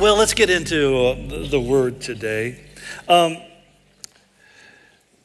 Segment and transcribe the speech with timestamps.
[0.00, 2.58] Well, let's get into uh, the word today.
[3.06, 3.36] Um,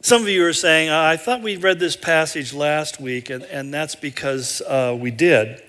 [0.02, 3.74] some of you are saying, I thought we read this passage last week, and, and
[3.74, 5.62] that's because uh, we did,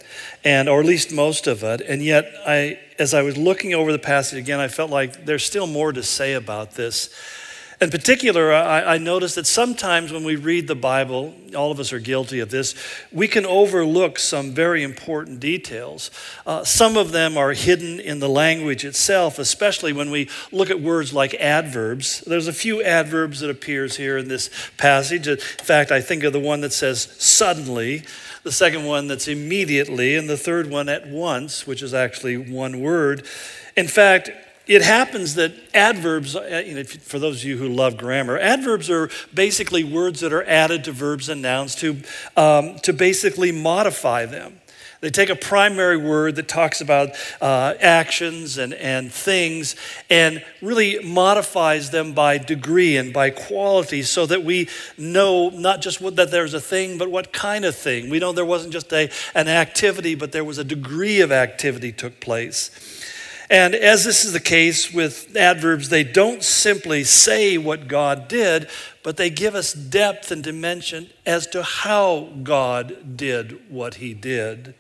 [0.43, 1.82] and or at least most of it.
[1.82, 5.44] And yet, I, as I was looking over the passage again, I felt like there's
[5.44, 7.08] still more to say about this.
[7.79, 11.93] In particular, I, I noticed that sometimes when we read the Bible, all of us
[11.93, 12.75] are guilty of this,
[13.12, 16.11] we can overlook some very important details.
[16.46, 20.80] Uh, some of them are hidden in the language itself, especially when we look at
[20.80, 22.21] words like adverbs.
[22.21, 25.29] There's a few adverbs that appears here in this passage.
[25.29, 28.04] In fact, I think of the one that says suddenly,
[28.43, 32.80] the second one that's immediately, and the third one at once, which is actually one
[32.80, 33.27] word.
[33.77, 34.30] In fact,
[34.67, 38.91] it happens that adverbs, uh, you know, for those of you who love grammar, adverbs
[38.91, 41.98] are basically words that are added to verbs and nouns to,
[42.36, 44.61] um, to basically modify them.
[45.00, 49.77] They take a primary word that talks about uh, actions and, and things
[50.09, 56.00] and really modifies them by degree and by quality so that we know not just
[56.00, 58.09] what, that there's a thing, but what kind of thing.
[58.09, 61.92] We know there wasn't just a, an activity, but there was a degree of activity
[61.92, 62.70] took place.
[63.48, 68.69] And as this is the case with adverbs, they don't simply say what God did,
[69.03, 74.75] but they give us depth and dimension as to how God did what he did.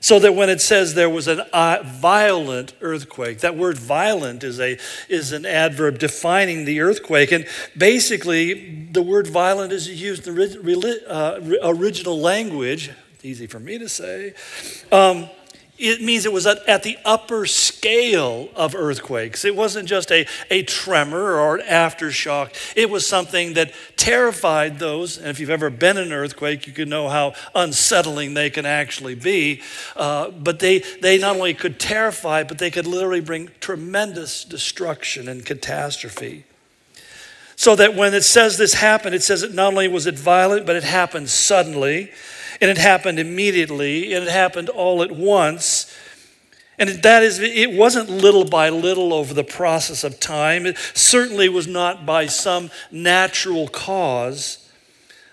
[0.00, 4.60] So that when it says there was a uh, violent earthquake, that word violent is,
[4.60, 4.76] a,
[5.08, 7.32] is an adverb defining the earthquake.
[7.32, 12.90] And basically, the word violent is used in the uh, original language,
[13.22, 14.34] easy for me to say.
[14.92, 15.30] Um,
[15.76, 19.44] it means it was at, the upper scale of earthquakes.
[19.44, 22.54] It wasn't just a, a tremor or an aftershock.
[22.76, 25.18] It was something that terrified those.
[25.18, 28.66] And if you've ever been in an earthquake, you can know how unsettling they can
[28.66, 29.62] actually be.
[29.96, 35.28] Uh, but they, they not only could terrify, but they could literally bring tremendous destruction
[35.28, 36.44] and catastrophe.
[37.56, 40.66] So that when it says this happened, it says it not only was it violent,
[40.66, 42.12] but it happened suddenly.
[42.64, 45.94] And it happened immediately, and it happened all at once.
[46.78, 50.64] And that is, it wasn't little by little over the process of time.
[50.64, 54.66] It certainly was not by some natural cause.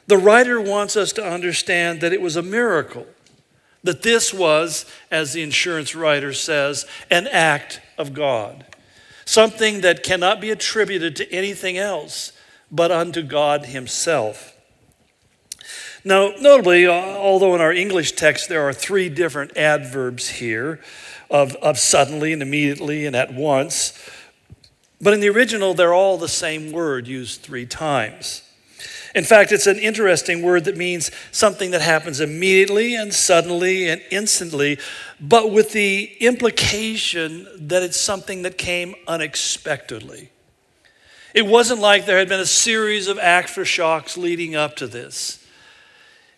[0.08, 3.08] The writer wants us to understand that it was a miracle,
[3.82, 8.66] that this was, as the insurance writer says, an act of God,
[9.24, 12.34] something that cannot be attributed to anything else
[12.70, 14.51] but unto God Himself.
[16.04, 20.80] Now, notably, uh, although in our English text there are three different adverbs here
[21.30, 23.94] of, of suddenly and immediately and at once,
[25.00, 28.42] but in the original they're all the same word used three times.
[29.14, 34.02] In fact, it's an interesting word that means something that happens immediately and suddenly and
[34.10, 34.80] instantly,
[35.20, 40.30] but with the implication that it's something that came unexpectedly.
[41.34, 45.41] It wasn't like there had been a series of aftershocks leading up to this.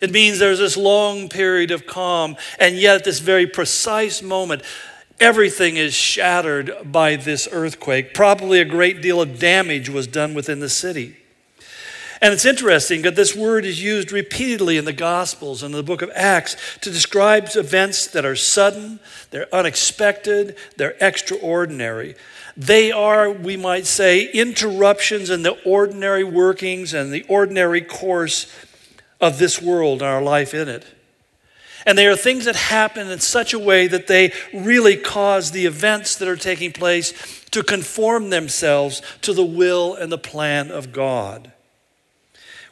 [0.04, 4.60] It means there's this long period of calm, and yet at this very precise moment,
[5.18, 8.12] everything is shattered by this earthquake.
[8.12, 11.16] Probably a great deal of damage was done within the city.
[12.20, 15.82] And it's interesting that this word is used repeatedly in the Gospels and in the
[15.82, 19.00] book of Acts to describe events that are sudden,
[19.30, 22.14] they're unexpected, they're extraordinary.
[22.58, 28.52] They are, we might say, interruptions in the ordinary workings and the ordinary course
[29.20, 30.84] of this world and our life in it.
[31.86, 35.66] And they are things that happen in such a way that they really cause the
[35.66, 40.92] events that are taking place to conform themselves to the will and the plan of
[40.92, 41.52] God.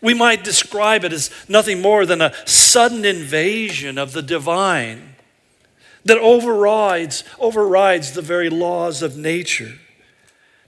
[0.01, 5.15] We might describe it as nothing more than a sudden invasion of the divine
[6.05, 9.79] that overrides, overrides the very laws of nature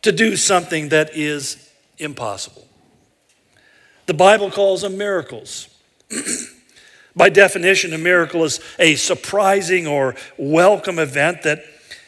[0.03, 2.69] to do something that is impossible.
[4.07, 5.69] The Bible calls them miracles.
[7.17, 11.65] By definition, a miracle is a surprising or welcome event that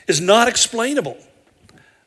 [0.09, 1.17] is not explainable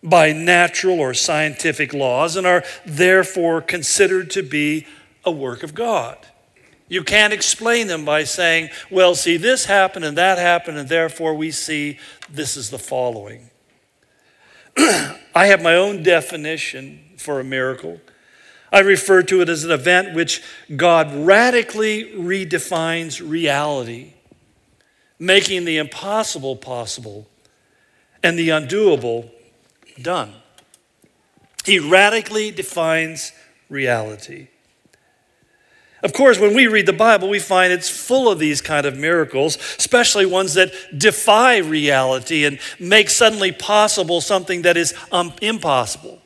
[0.04, 4.86] by natural or scientific laws and are therefore considered to be
[5.26, 6.18] a work of God.
[6.88, 11.36] You can't explain them by saying, well, see, this happened and that happened, and therefore
[11.36, 12.00] we see
[12.30, 13.52] this is the following.
[14.78, 18.02] I have my own definition for a miracle.
[18.72, 20.44] I refer to it as an event which
[20.76, 24.14] God radically redefines reality,
[25.18, 27.28] making the impossible possible
[28.22, 29.32] and the undoable
[30.02, 30.34] done.
[31.66, 33.32] He radically defines
[33.70, 34.48] reality.
[36.02, 38.98] Of course, when we read the Bible, we find it's full of these kind of
[38.98, 46.19] miracles, especially ones that defy reality and make suddenly possible something that is um, impossible.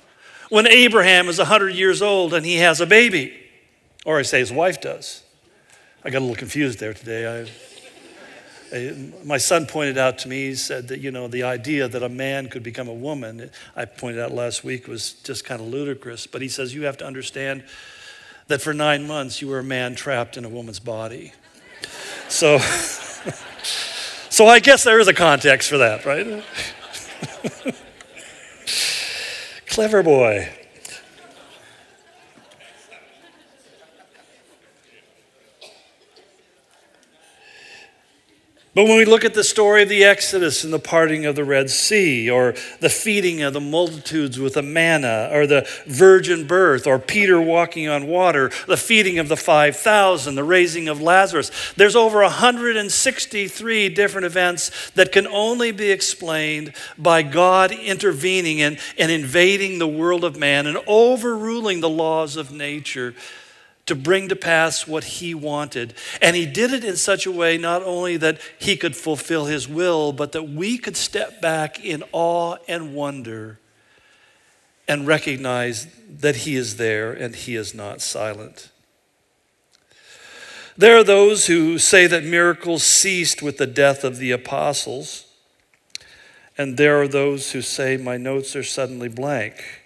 [0.54, 3.34] When Abraham is 100 years old and he has a baby,
[4.06, 5.24] or I say his wife does.
[6.04, 7.48] I got a little confused there today.
[8.72, 12.04] I, my son pointed out to me, he said that, you know, the idea that
[12.04, 15.66] a man could become a woman, I pointed out last week, was just kind of
[15.70, 16.28] ludicrous.
[16.28, 17.64] But he says, you have to understand
[18.46, 21.34] that for nine months you were a man trapped in a woman's body.
[22.30, 22.60] So,
[24.30, 26.44] so I guess there is a context for that, right?
[29.74, 30.62] Clever boy.
[38.75, 41.44] But when we look at the story of the Exodus and the parting of the
[41.44, 46.88] Red Sea, or the feeding of the multitudes with the manna, or the virgin birth,
[46.88, 51.96] or Peter walking on water, the feeding of the 5,000, the raising of Lazarus, there's
[51.96, 59.78] over 163 different events that can only be explained by God intervening and, and invading
[59.78, 63.14] the world of man and overruling the laws of nature
[63.86, 65.94] to bring to pass what he wanted.
[66.22, 69.68] And he did it in such a way not only that he could fulfill his
[69.68, 73.60] will, but that we could step back in awe and wonder
[74.88, 78.70] and recognize that he is there and he is not silent.
[80.78, 85.26] There are those who say that miracles ceased with the death of the apostles.
[86.58, 89.83] And there are those who say, My notes are suddenly blank.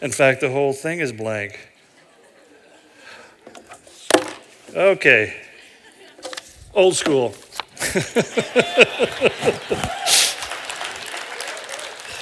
[0.00, 1.68] In fact, the whole thing is blank.
[4.74, 5.36] Okay.
[6.72, 7.34] Old school.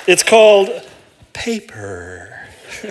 [0.09, 0.71] it's called
[1.33, 2.41] paper.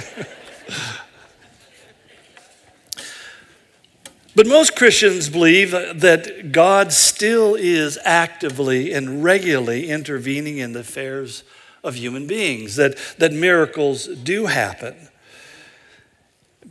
[4.35, 11.43] but most Christians believe that God still is actively and regularly intervening in the affairs
[11.87, 14.95] of human beings, that, that miracles do happen.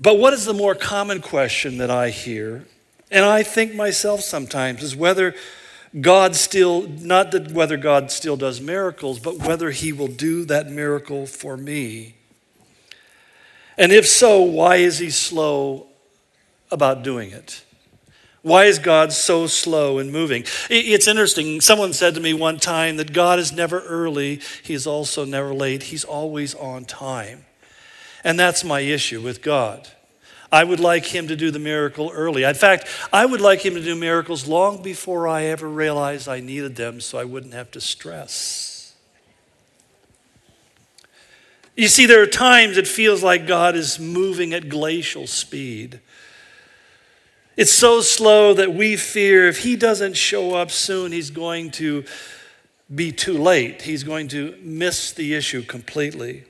[0.01, 2.67] But what is the more common question that I hear?
[3.11, 5.35] And I think myself sometimes is whether
[6.01, 10.71] God still, not that whether God still does miracles, but whether He will do that
[10.71, 12.17] miracle for me.
[13.79, 15.87] And if so, why is He slow
[16.71, 17.63] about doing it?
[18.47, 20.45] Why is God so slow in moving?
[20.71, 21.61] It's interesting.
[21.61, 25.83] Someone said to me one time that God is never early, He's also never late,
[25.83, 27.45] He's always on time.
[28.23, 29.89] And that's my issue with God.
[30.53, 32.45] I would like him to do the miracle early.
[32.45, 36.39] In fact, I would like him to do miracles long before I ever realized I
[36.39, 38.95] needed them so I wouldn't have to stress.
[41.75, 45.99] You see, there are times it feels like God is moving at glacial speed.
[47.57, 52.05] It's so slow that we fear if he doesn't show up soon, he's going to
[52.95, 53.83] be too late.
[53.83, 56.45] He's going to miss the issue completely.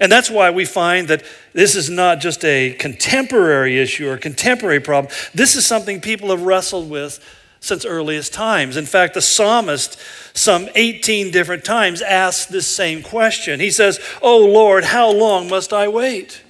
[0.00, 4.80] And that's why we find that this is not just a contemporary issue or contemporary
[4.80, 5.12] problem.
[5.34, 7.20] This is something people have wrestled with
[7.60, 8.76] since earliest times.
[8.76, 9.98] In fact, the psalmist,
[10.34, 13.60] some 18 different times, asks this same question.
[13.60, 16.42] He says, Oh Lord, how long must I wait?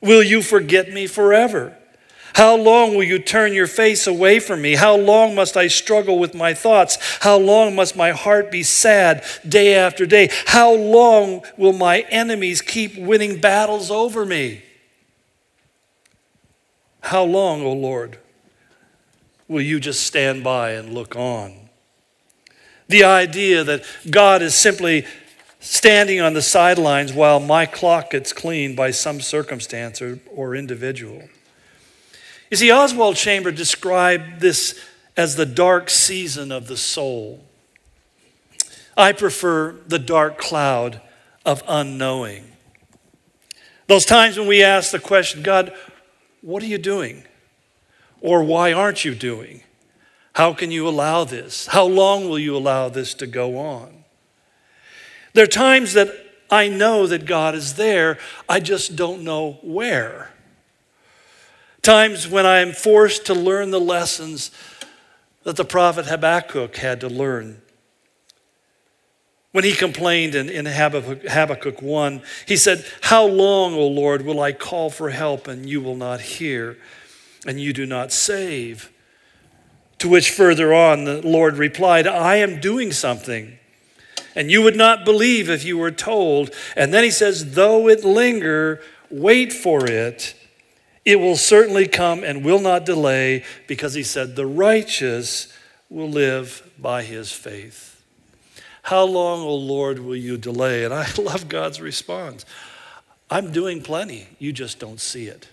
[0.00, 1.76] Will you forget me forever?
[2.36, 4.74] How long will you turn your face away from me?
[4.74, 6.98] How long must I struggle with my thoughts?
[7.22, 10.28] How long must my heart be sad day after day?
[10.44, 14.62] How long will my enemies keep winning battles over me?
[17.00, 18.18] How long, O oh Lord,
[19.48, 21.70] will you just stand by and look on?
[22.88, 25.06] The idea that God is simply
[25.60, 31.22] standing on the sidelines while my clock gets cleaned by some circumstance or, or individual.
[32.50, 34.80] You see, Oswald Chamber described this
[35.16, 37.44] as the dark season of the soul.
[38.96, 41.00] I prefer the dark cloud
[41.44, 42.52] of unknowing.
[43.88, 45.72] Those times when we ask the question, God,
[46.40, 47.24] what are you doing?
[48.20, 49.62] Or why aren't you doing?
[50.34, 51.66] How can you allow this?
[51.66, 54.04] How long will you allow this to go on?
[55.34, 56.08] There are times that
[56.50, 60.30] I know that God is there, I just don't know where.
[61.86, 64.50] Times when I am forced to learn the lessons
[65.44, 67.62] that the prophet Habakkuk had to learn.
[69.52, 74.40] When he complained in, in Habakkuk, Habakkuk 1, he said, How long, O Lord, will
[74.40, 76.76] I call for help and you will not hear,
[77.46, 78.90] and you do not save?
[79.98, 83.60] To which further on the Lord replied, I am doing something,
[84.34, 86.52] and you would not believe if you were told.
[86.74, 90.34] And then he says, Though it linger, wait for it
[91.06, 95.50] It will certainly come and will not delay because he said, The righteous
[95.88, 98.02] will live by his faith.
[98.82, 100.84] How long, O Lord, will you delay?
[100.84, 102.44] And I love God's response
[103.28, 105.48] I'm doing plenty, you just don't see it.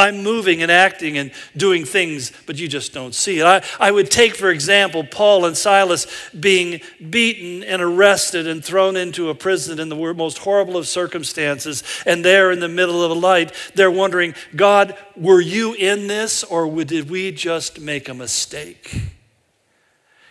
[0.00, 3.46] I'm moving and acting and doing things, but you just don't see it.
[3.46, 6.06] I, I would take, for example, Paul and Silas
[6.38, 6.80] being
[7.10, 11.84] beaten and arrested and thrown into a prison in the most horrible of circumstances.
[12.04, 16.42] And there in the middle of the night, they're wondering, God, were you in this
[16.42, 19.19] or did we just make a mistake?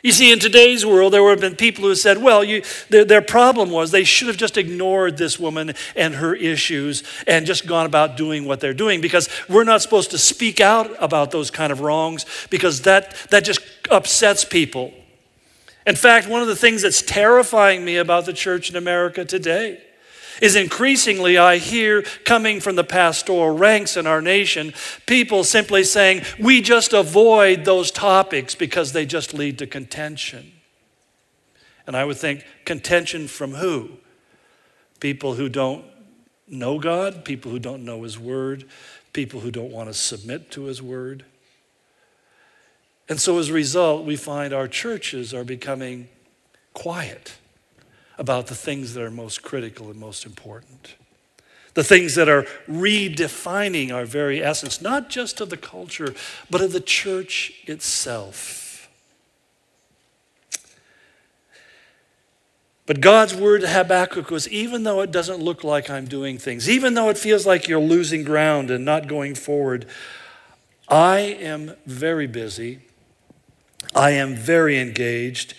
[0.01, 3.03] You see, in today's world, there would have been people who said, well, you, their,
[3.03, 7.68] their, problem was they should have just ignored this woman and her issues and just
[7.68, 11.51] gone about doing what they're doing because we're not supposed to speak out about those
[11.51, 13.60] kind of wrongs because that, that just
[13.91, 14.94] upsets people.
[15.86, 19.82] In fact, one of the things that's terrifying me about the church in America today
[20.41, 24.74] is increasingly I hear coming from the pastoral ranks in our nation
[25.05, 30.51] people simply saying, we just avoid those topics because they just lead to contention.
[31.88, 33.91] And I would think, contention from who?
[35.00, 35.86] People who don't
[36.48, 38.65] know God, people who don't know His Word,
[39.13, 41.25] people who don't want to submit to His Word.
[43.08, 46.10] And so as a result, we find our churches are becoming
[46.74, 47.38] quiet
[48.19, 50.95] about the things that are most critical and most important.
[51.73, 56.13] The things that are redefining our very essence, not just of the culture,
[56.49, 58.89] but of the church itself.
[62.85, 66.67] But God's word to Habakkuk was even though it doesn't look like I'm doing things,
[66.67, 69.85] even though it feels like you're losing ground and not going forward,
[70.89, 72.79] I am very busy.
[73.95, 75.53] I am very engaged.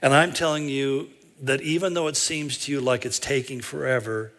[0.00, 4.32] And I'm telling you, that even though it seems to you like it's taking forever,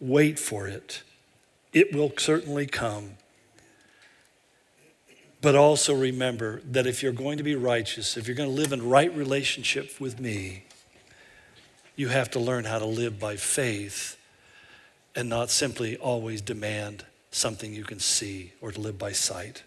[0.00, 1.02] wait for it.
[1.72, 3.12] It will certainly come.
[5.40, 8.72] But also remember that if you're going to be righteous, if you're going to live
[8.72, 10.64] in right relationship with me,
[11.94, 14.16] you have to learn how to live by faith
[15.14, 19.62] and not simply always demand something you can see or to live by sight.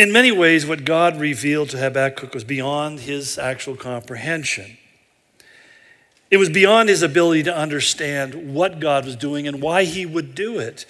[0.00, 4.78] In many ways, what God revealed to Habakkuk was beyond his actual comprehension.
[6.30, 10.34] It was beyond his ability to understand what God was doing and why he would
[10.34, 10.86] do it.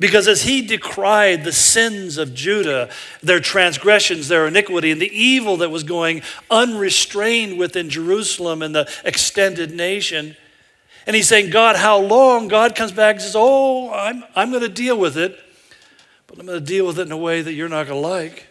[0.00, 2.88] Because as he decried the sins of Judah,
[3.22, 8.90] their transgressions, their iniquity, and the evil that was going unrestrained within Jerusalem and the
[9.04, 10.38] extended nation,
[11.06, 12.48] and he's saying, God, how long?
[12.48, 15.38] God comes back and says, Oh, I'm, I'm going to deal with it.
[16.28, 18.08] But I'm going to deal with it in a way that you're not going to
[18.08, 18.46] like.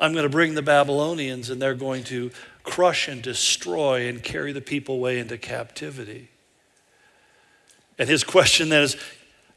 [0.00, 2.30] I'm going to bring the Babylonians and they're going to
[2.64, 6.28] crush and destroy and carry the people away into captivity.
[7.98, 8.96] And his question then is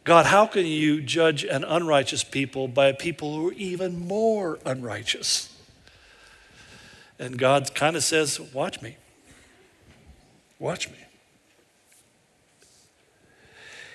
[0.04, 5.50] God, how can you judge an unrighteous people by people who are even more unrighteous?
[7.18, 8.98] And God kind of says, Watch me.
[10.60, 10.98] Watch me.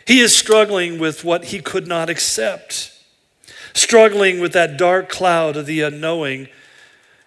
[0.09, 2.99] He is struggling with what he could not accept,
[3.75, 6.49] struggling with that dark cloud of the unknowing,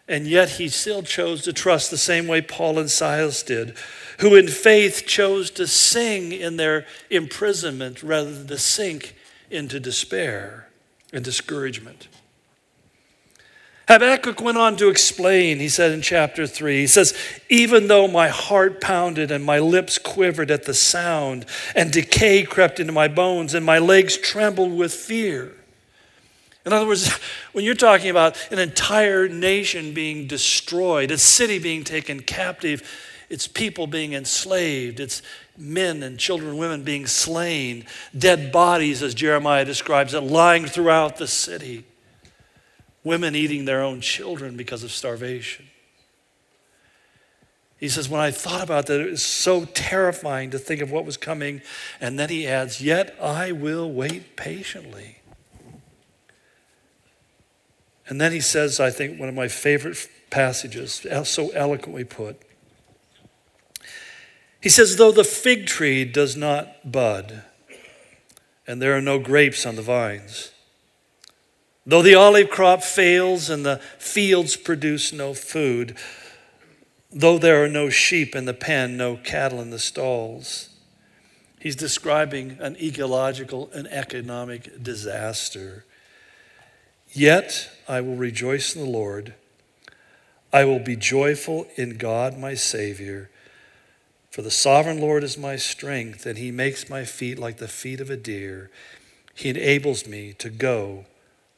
[0.08, 3.78] and yet he still chose to trust the same way Paul and Silas did,
[4.18, 9.16] who in faith chose to sing in their imprisonment rather than to sink
[9.52, 10.68] into despair
[11.14, 12.08] and discouragement.
[13.92, 17.14] Habakkuk went on to explain, he said in chapter 3, he says,
[17.50, 21.46] Even though my heart pounded and my lips quivered at the sound,
[21.76, 25.52] and decay crept into my bones, and my legs trembled with fear.
[26.66, 27.12] In other words,
[27.52, 32.90] when you're talking about an entire nation being destroyed, a city being taken captive,
[33.30, 35.22] it's people being enslaved, it's
[35.58, 37.86] men and children women being slain,
[38.18, 41.84] dead bodies, as Jeremiah describes it, lying throughout the city
[43.04, 45.68] women eating their own children because of starvation.
[47.78, 51.04] He says, When I thought about that, it was so terrifying to think of what
[51.04, 51.62] was coming.
[52.00, 55.18] And then he adds, Yet I will wait patiently.
[58.08, 62.40] And then he says, I think one of my favorite passages, so eloquently put.
[64.62, 67.44] He says, Though the fig tree does not bud,
[68.68, 70.52] and there are no grapes on the vines,
[71.86, 75.98] Though the olive crop fails and the fields produce no food,
[77.12, 80.70] though there are no sheep in the pen, no cattle in the stalls,
[81.60, 85.86] he's describing an ecological and economic disaster.
[87.14, 89.34] Yet I will rejoice in the Lord.
[90.54, 93.30] I will be joyful in God my Savior.
[94.30, 98.00] For the sovereign Lord is my strength, and he makes my feet like the feet
[98.00, 98.70] of a deer.
[99.34, 101.06] He enables me to go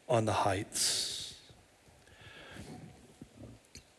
[0.08, 1.36] on the heights.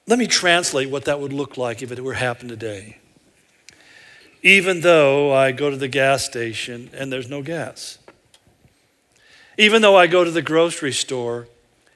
[0.06, 2.98] Let me translate what that would look like if it were happened today.
[4.42, 7.98] Even though I go to the gas station and there's no gas.
[9.56, 11.48] Even though I go to the grocery store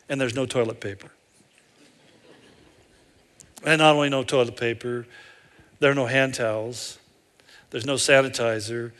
[0.08, 1.10] and there's no toilet paper.
[3.66, 5.06] And not only no toilet paper,
[5.80, 6.98] there are no hand towels,
[7.70, 8.92] there's no sanitizer,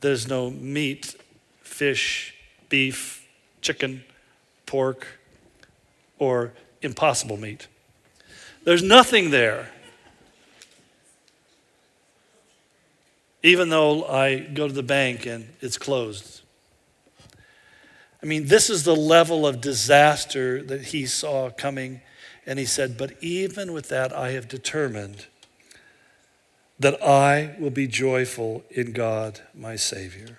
[0.00, 1.14] there's no meat,
[1.60, 2.34] fish,
[2.68, 3.26] beef,
[3.60, 4.04] chicken,
[4.66, 5.06] pork,
[6.18, 6.52] or
[6.82, 7.66] impossible meat.
[8.64, 9.70] There's nothing there.
[13.42, 16.40] Even though I go to the bank and it's closed.
[18.22, 22.00] I mean, this is the level of disaster that he saw coming.
[22.46, 25.26] And he said, But even with that, I have determined
[26.78, 30.38] that I will be joyful in God, my Savior.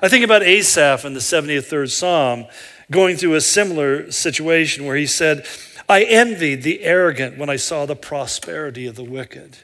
[0.00, 2.46] I think about Asaph in the 73rd Psalm
[2.90, 5.46] going through a similar situation where he said,
[5.88, 9.58] I envied the arrogant when I saw the prosperity of the wicked.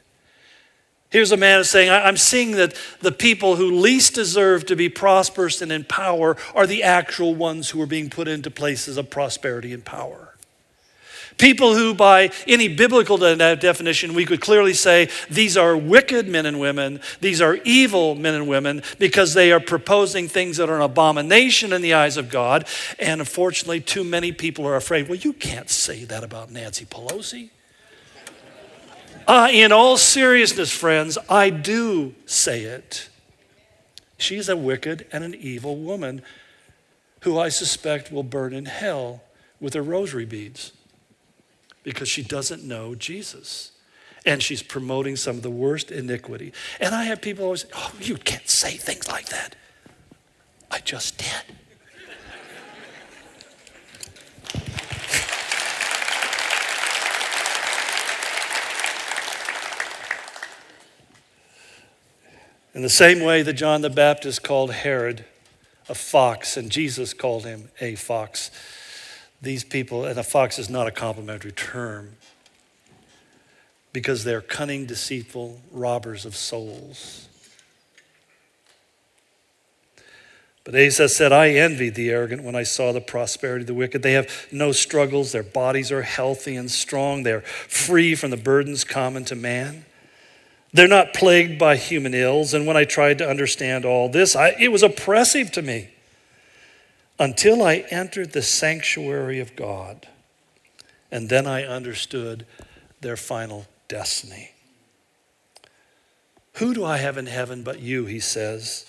[1.10, 5.62] Here's a man saying, I'm seeing that the people who least deserve to be prosperous
[5.62, 9.72] and in power are the actual ones who are being put into places of prosperity
[9.72, 10.27] and power.
[11.38, 16.58] People who, by any biblical definition, we could clearly say these are wicked men and
[16.58, 20.82] women, these are evil men and women, because they are proposing things that are an
[20.82, 22.66] abomination in the eyes of God.
[22.98, 27.50] And unfortunately, too many people are afraid, well, you can't say that about Nancy Pelosi.
[29.28, 33.10] Uh, in all seriousness, friends, I do say it.
[34.16, 36.22] She's a wicked and an evil woman
[37.20, 39.22] who I suspect will burn in hell
[39.60, 40.72] with her rosary beads
[41.88, 43.72] because she doesn't know Jesus.
[44.26, 46.52] And she's promoting some of the worst iniquity.
[46.82, 49.56] And I have people always, oh, you can't say things like that.
[50.70, 51.56] I just did.
[62.74, 65.24] In the same way that John the Baptist called Herod
[65.88, 68.50] a fox and Jesus called him a fox
[69.40, 72.16] these people, and a fox is not a complimentary term
[73.92, 77.28] because they're cunning, deceitful robbers of souls.
[80.64, 84.02] But Asa said, I envied the arrogant when I saw the prosperity of the wicked.
[84.02, 88.84] They have no struggles, their bodies are healthy and strong, they're free from the burdens
[88.84, 89.86] common to man.
[90.72, 92.52] They're not plagued by human ills.
[92.52, 95.88] And when I tried to understand all this, I, it was oppressive to me
[97.18, 100.08] until I entered the sanctuary of God.
[101.10, 102.46] And then I understood
[103.00, 104.50] their final destiny.
[106.54, 108.86] Who do I have in heaven but you, he says,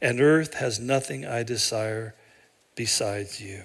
[0.00, 2.14] and earth has nothing I desire
[2.74, 3.62] besides you.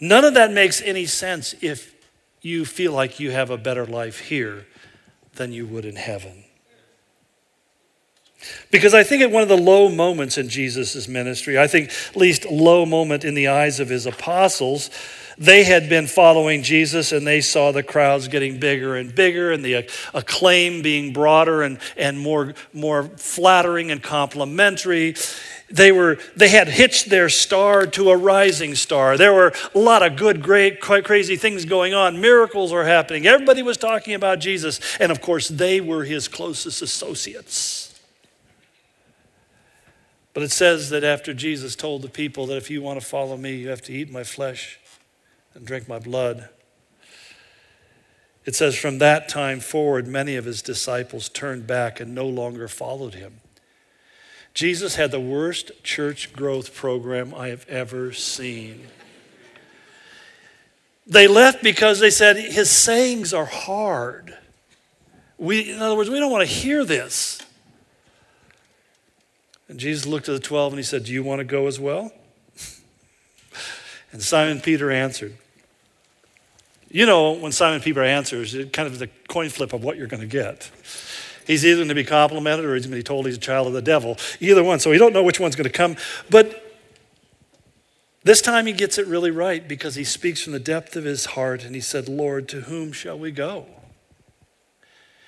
[0.00, 1.94] None of that makes any sense if
[2.42, 4.66] you feel like you have a better life here
[5.34, 6.43] than you would in heaven.
[8.70, 12.44] Because I think at one of the low moments in Jesus' ministry, I think least
[12.46, 14.90] low moment in the eyes of his apostles,
[15.38, 19.64] they had been following Jesus and they saw the crowds getting bigger and bigger and
[19.64, 25.14] the acclaim being broader and, and more, more flattering and complimentary.
[25.70, 29.16] They, were, they had hitched their star to a rising star.
[29.16, 32.20] There were a lot of good, great, quite crazy things going on.
[32.20, 33.26] Miracles were happening.
[33.26, 34.80] Everybody was talking about Jesus.
[35.00, 37.93] And of course, they were his closest associates.
[40.34, 43.36] But it says that after Jesus told the people that if you want to follow
[43.36, 44.80] me, you have to eat my flesh
[45.54, 46.48] and drink my blood.
[48.44, 52.68] It says from that time forward, many of his disciples turned back and no longer
[52.68, 53.40] followed him.
[54.52, 58.88] Jesus had the worst church growth program I have ever seen.
[61.06, 64.36] They left because they said his sayings are hard.
[65.38, 67.40] We, in other words, we don't want to hear this.
[69.68, 71.80] And Jesus looked at the 12 and he said, Do you want to go as
[71.80, 72.12] well?
[74.12, 75.36] And Simon Peter answered.
[76.88, 80.06] You know, when Simon Peter answers, it kind of the coin flip of what you're
[80.06, 80.70] going to get.
[81.44, 83.66] He's either going to be complimented or he's going to be told he's a child
[83.66, 84.16] of the devil.
[84.38, 84.78] Either one.
[84.78, 85.96] So we don't know which one's going to come.
[86.30, 86.64] But
[88.22, 91.26] this time he gets it really right because he speaks from the depth of his
[91.26, 93.66] heart and he said, Lord, to whom shall we go?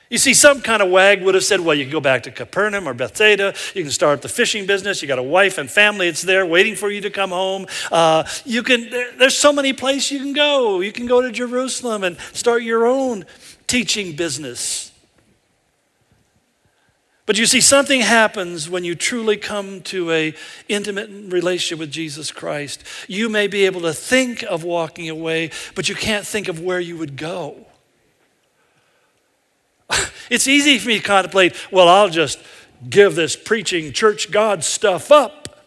[0.09, 2.31] You see, some kind of wag would have said, well, you can go back to
[2.31, 3.55] Capernaum or Bethsaida.
[3.75, 5.03] You can start the fishing business.
[5.03, 6.07] You got a wife and family.
[6.07, 7.67] It's there waiting for you to come home.
[7.91, 8.89] Uh, you can,
[9.19, 10.81] there's so many places you can go.
[10.81, 13.25] You can go to Jerusalem and start your own
[13.67, 14.93] teaching business.
[17.27, 20.35] But you see, something happens when you truly come to a
[20.69, 22.85] intimate relationship with Jesus Christ.
[23.09, 26.79] You may be able to think of walking away, but you can't think of where
[26.79, 27.66] you would go.
[30.29, 32.41] It's easy for me to contemplate, well, I'll just
[32.89, 35.65] give this preaching church God stuff up.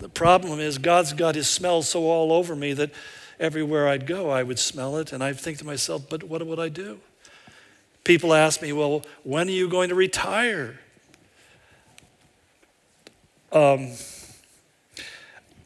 [0.00, 2.90] The problem is, God's got his smell so all over me that
[3.38, 5.12] everywhere I'd go, I would smell it.
[5.12, 7.00] And I'd think to myself, but what would I do?
[8.04, 10.80] People ask me, well, when are you going to retire?
[13.52, 13.92] Um,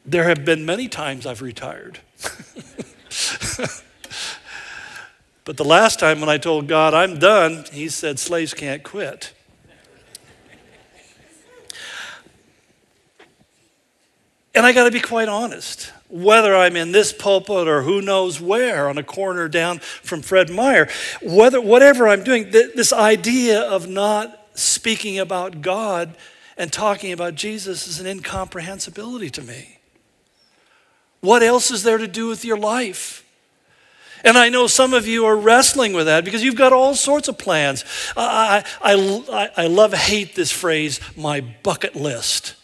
[0.04, 2.00] there have been many times I've retired.
[5.44, 9.32] but the last time when I told God I'm done, He said, slaves can't quit.
[14.54, 18.40] And I got to be quite honest whether I'm in this pulpit or who knows
[18.40, 20.88] where on a corner down from Fred Meyer,
[21.20, 26.16] whether, whatever I'm doing, th- this idea of not speaking about God
[26.56, 29.78] and talking about Jesus is an incomprehensibility to me.
[31.20, 33.23] What else is there to do with your life?
[34.24, 37.28] And I know some of you are wrestling with that because you've got all sorts
[37.28, 37.84] of plans.
[38.16, 38.94] I, I,
[39.30, 42.54] I, I love, hate this phrase, my bucket list.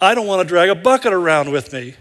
[0.00, 1.94] I don't want to drag a bucket around with me.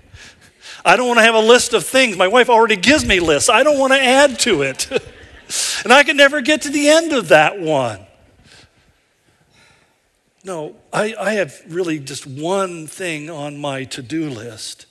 [0.84, 2.18] I don't want to have a list of things.
[2.18, 3.50] My wife already gives me lists.
[3.50, 4.90] I don't want to add to it.
[5.84, 8.08] and I can never get to the end of that one.
[10.44, 14.88] No, I, I have really just one thing on my to do list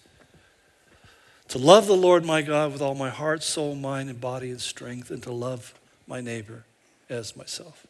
[1.49, 4.61] to love the Lord my God with all my heart, soul, mind, and body and
[4.61, 5.75] strength, and to love
[6.07, 6.65] my neighbor
[7.09, 7.87] as myself.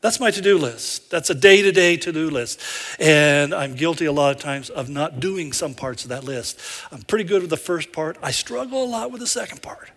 [0.00, 1.10] That's my to do list.
[1.10, 2.60] That's a day to day to do list.
[3.00, 6.60] And I'm guilty a lot of times of not doing some parts of that list.
[6.92, 9.90] I'm pretty good with the first part, I struggle a lot with the second part.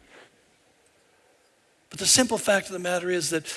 [1.90, 3.56] But the simple fact of the matter is that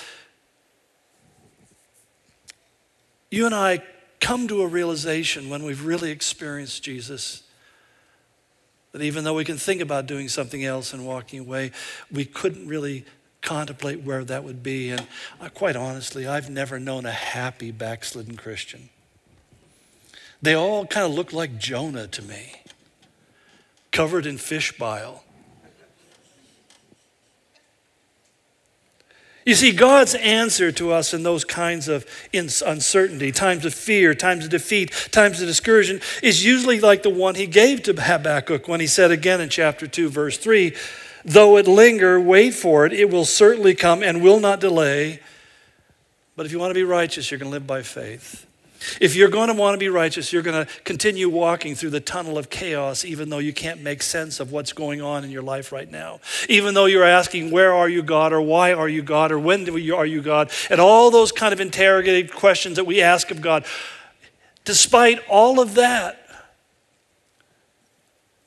[3.29, 3.83] you and I
[4.19, 7.42] come to a realization when we've really experienced Jesus
[8.93, 11.71] that even though we can think about doing something else and walking away,
[12.11, 13.05] we couldn't really
[13.41, 14.91] contemplate where that would be.
[14.91, 15.05] And
[15.41, 18.89] uh, quite honestly, I've never known a happy backslidden Christian.
[20.41, 22.61] They all kind of look like Jonah to me,
[23.91, 25.23] covered in fish bile.
[29.45, 34.45] You see, God's answer to us in those kinds of uncertainty, times of fear, times
[34.45, 38.79] of defeat, times of discouragement, is usually like the one he gave to Habakkuk when
[38.79, 40.73] he said again in chapter 2, verse 3
[41.25, 42.91] Though it linger, wait for it.
[42.91, 45.21] It will certainly come and will not delay.
[46.35, 48.45] But if you want to be righteous, you're going to live by faith.
[48.99, 51.99] If you're going to want to be righteous, you're going to continue walking through the
[51.99, 55.41] tunnel of chaos, even though you can't make sense of what's going on in your
[55.41, 56.19] life right now.
[56.49, 58.33] Even though you're asking, Where are you, God?
[58.33, 59.31] or Why are you, God?
[59.31, 60.51] or When are you, God?
[60.69, 63.65] and all those kind of interrogative questions that we ask of God.
[64.65, 66.19] Despite all of that,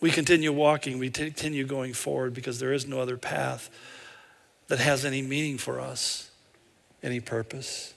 [0.01, 3.70] we continue walking, we continue going forward because there is no other path
[4.68, 6.31] that has any meaning for us,
[7.03, 7.94] any purpose.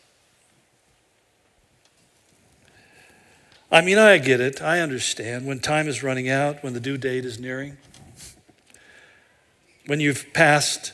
[3.71, 4.61] I mean, I get it.
[4.61, 5.45] I understand.
[5.45, 7.77] When time is running out, when the due date is nearing,
[9.85, 10.93] when you've passed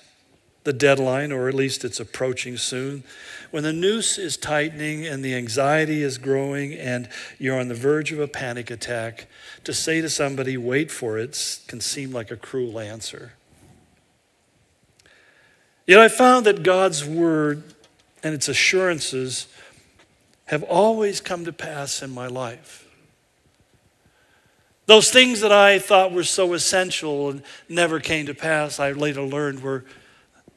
[0.65, 3.03] the deadline, or at least it's approaching soon,
[3.51, 7.07] when the noose is tightening and the anxiety is growing and
[7.39, 9.27] you're on the verge of a panic attack,
[9.63, 13.33] to say to somebody, wait for it, can seem like a cruel answer.
[15.87, 17.63] Yet I found that God's word
[18.23, 19.47] and its assurances
[20.45, 22.87] have always come to pass in my life.
[24.85, 29.21] Those things that I thought were so essential and never came to pass, I later
[29.21, 29.85] learned were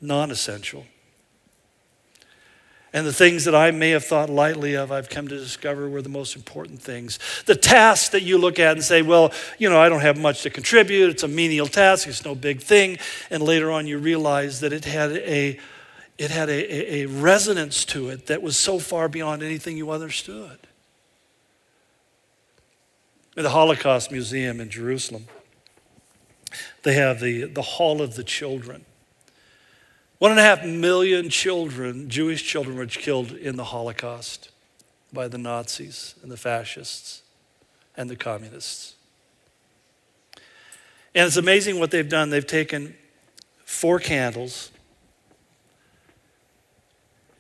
[0.01, 0.85] non essential.
[2.93, 6.01] And the things that I may have thought lightly of, I've come to discover were
[6.01, 7.19] the most important things.
[7.45, 10.43] The tasks that you look at and say, well, you know, I don't have much
[10.43, 11.11] to contribute.
[11.11, 12.09] It's a menial task.
[12.09, 12.99] It's no big thing.
[13.31, 15.59] And later on, you realize that it had a,
[16.19, 19.91] it had a, a, a resonance to it that was so far beyond anything you
[19.91, 20.59] understood.
[23.37, 25.27] In the Holocaust Museum in Jerusalem,
[26.83, 28.85] they have the, the Hall of the Children.
[30.19, 34.51] One and a half million children, Jewish children, were killed in the Holocaust
[35.13, 37.23] by the Nazis and the fascists
[37.97, 38.97] and the communists.
[41.15, 42.31] And it's amazing what they've done.
[42.31, 42.97] They've taken
[43.65, 44.73] four candles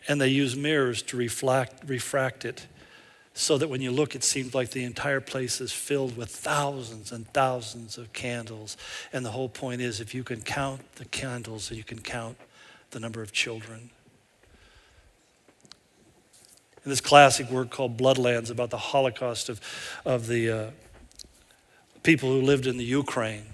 [0.09, 2.67] and they use mirrors to reflect, refract it
[3.35, 7.13] so that when you look, it seems like the entire place is filled with thousands
[7.13, 8.77] and thousands of candles.
[9.13, 12.37] And the whole point is if you can count the candles, you can count
[12.91, 13.91] the number of children.
[16.89, 19.61] in this classic work called Bloodlands about the Holocaust of,
[20.07, 20.71] of the uh,
[22.03, 23.45] people who lived in the Ukraine,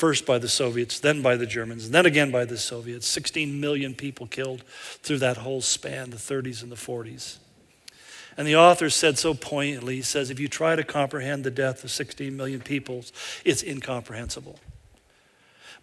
[0.00, 3.06] first by the Soviets, then by the Germans, and then again by the Soviets.
[3.06, 4.64] 16 million people killed
[5.02, 7.36] through that whole span, the 30s and the 40s.
[8.38, 11.84] And the author said so poignantly, he says, if you try to comprehend the death
[11.84, 13.04] of 16 million people,
[13.44, 14.58] it's incomprehensible.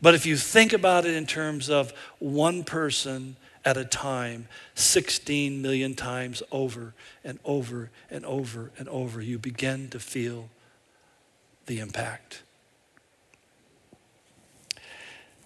[0.01, 5.61] But if you think about it in terms of one person at a time 16
[5.61, 10.49] million times over and over and over and over, you begin to feel
[11.67, 12.41] the impact.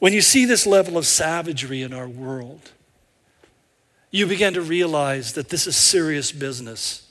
[0.01, 2.71] When you see this level of savagery in our world,
[4.09, 7.07] you begin to realize that this is serious business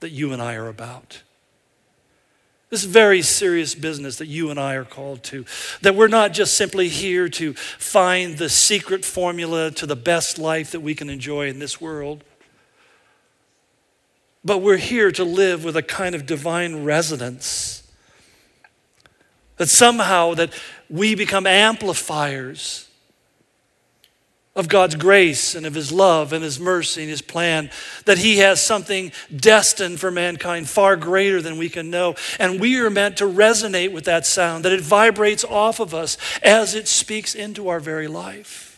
[0.00, 1.22] that you and I are about.
[2.68, 5.46] This very serious business that you and I are called to.
[5.80, 10.72] That we're not just simply here to find the secret formula to the best life
[10.72, 12.22] that we can enjoy in this world,
[14.44, 17.75] but we're here to live with a kind of divine resonance.
[19.56, 20.52] That somehow that
[20.90, 22.88] we become amplifiers
[24.54, 27.70] of God's grace and of His love and His mercy and His plan,
[28.06, 32.14] that He has something destined for mankind far greater than we can know.
[32.40, 36.16] And we are meant to resonate with that sound, that it vibrates off of us
[36.42, 38.72] as it speaks into our very life.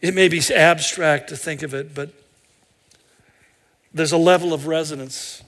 [0.00, 2.10] It may be abstract to think of it, but
[3.94, 5.42] there's a level of resonance,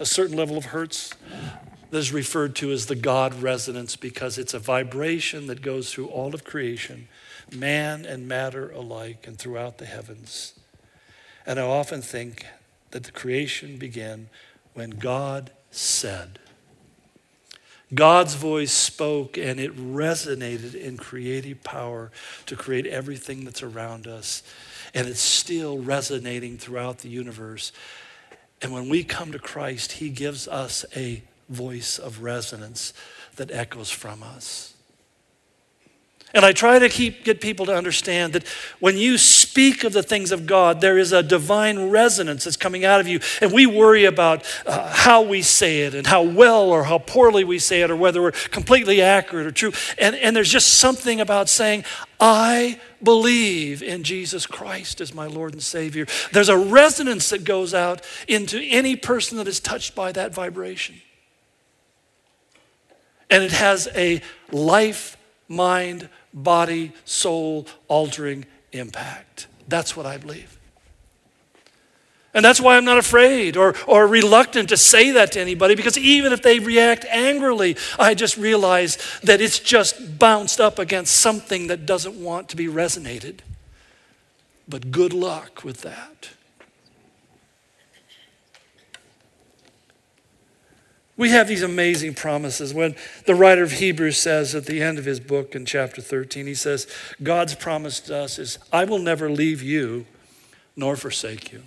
[0.00, 1.14] a certain level of hertz
[1.90, 6.08] that is referred to as the God resonance because it's a vibration that goes through
[6.08, 7.06] all of creation,
[7.54, 10.58] man and matter alike, and throughout the heavens.
[11.46, 12.46] And I often think
[12.90, 14.28] that the creation began
[14.74, 16.40] when God said.
[17.94, 22.10] God's voice spoke and it resonated in creative power
[22.46, 24.42] to create everything that's around us.
[24.94, 27.72] And it's still resonating throughout the universe.
[28.60, 32.92] And when we come to Christ, He gives us a voice of resonance
[33.36, 34.74] that echoes from us.
[36.34, 38.46] And I try to keep get people to understand that
[38.80, 39.18] when you
[39.52, 43.06] speak of the things of God, there is a divine resonance that's coming out of
[43.06, 43.20] you.
[43.42, 47.44] And we worry about uh, how we say it and how well or how poorly
[47.44, 49.74] we say it or whether we're completely accurate or true.
[49.98, 51.84] And, and there's just something about saying,
[52.18, 56.06] I believe in Jesus Christ as my Lord and Savior.
[56.32, 61.02] There's a resonance that goes out into any person that is touched by that vibration
[63.28, 69.46] and it has a life, mind, body, soul altering impact.
[69.68, 70.58] That's what I believe.
[72.34, 75.98] And that's why I'm not afraid or, or reluctant to say that to anybody because
[75.98, 81.66] even if they react angrily, I just realize that it's just bounced up against something
[81.66, 83.40] that doesn't want to be resonated.
[84.66, 86.30] But good luck with that.
[91.16, 92.72] We have these amazing promises.
[92.72, 92.96] When
[93.26, 96.54] the writer of Hebrews says at the end of his book in chapter 13, he
[96.54, 96.86] says,
[97.22, 100.06] God's promise to us is, I will never leave you
[100.74, 101.62] nor forsake you.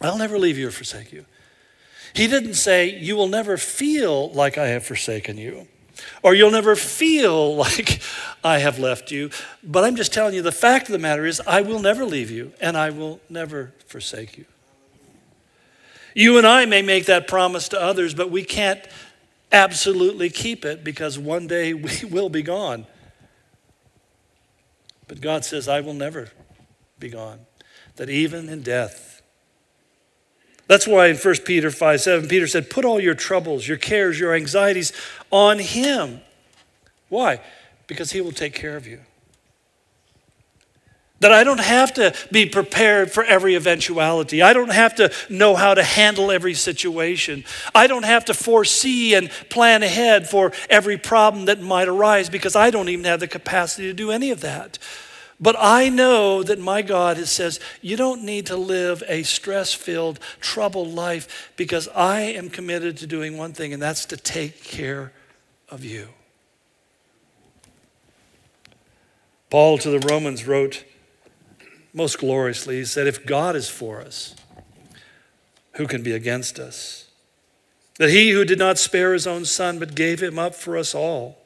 [0.00, 1.24] I'll never leave you or forsake you.
[2.14, 5.66] He didn't say, You will never feel like I have forsaken you,
[6.22, 8.00] or you'll never feel like
[8.44, 9.30] I have left you.
[9.62, 12.30] But I'm just telling you, the fact of the matter is, I will never leave
[12.30, 14.44] you, and I will never forsake you.
[16.16, 18.80] You and I may make that promise to others, but we can't
[19.52, 22.86] absolutely keep it because one day we will be gone.
[25.08, 26.30] But God says, I will never
[26.98, 27.40] be gone,
[27.96, 29.20] that even in death.
[30.68, 34.18] That's why in 1 Peter 5 7, Peter said, Put all your troubles, your cares,
[34.18, 34.94] your anxieties
[35.30, 36.22] on Him.
[37.10, 37.42] Why?
[37.86, 39.00] Because He will take care of you.
[41.20, 44.42] That I don't have to be prepared for every eventuality.
[44.42, 47.44] I don't have to know how to handle every situation.
[47.74, 52.54] I don't have to foresee and plan ahead for every problem that might arise because
[52.54, 54.78] I don't even have the capacity to do any of that.
[55.40, 60.18] But I know that my God says, you don't need to live a stress filled,
[60.40, 65.12] troubled life because I am committed to doing one thing, and that's to take care
[65.68, 66.08] of you.
[69.50, 70.84] Paul to the Romans wrote,
[71.96, 74.36] most gloriously, he said, If God is for us,
[75.72, 77.10] who can be against us?
[77.98, 80.94] That he who did not spare his own son, but gave him up for us
[80.94, 81.38] all,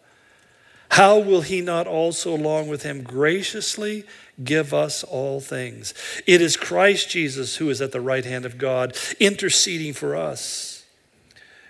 [0.91, 4.05] how will he not also, along with him, graciously
[4.43, 5.95] give us all things?
[6.27, 10.85] It is Christ Jesus who is at the right hand of God, interceding for us.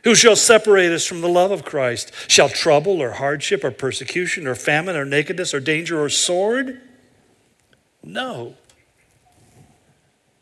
[0.05, 2.13] Who shall separate us from the love of Christ?
[2.29, 6.81] Shall trouble or hardship or persecution or famine or nakedness or danger or sword?
[8.03, 8.55] No.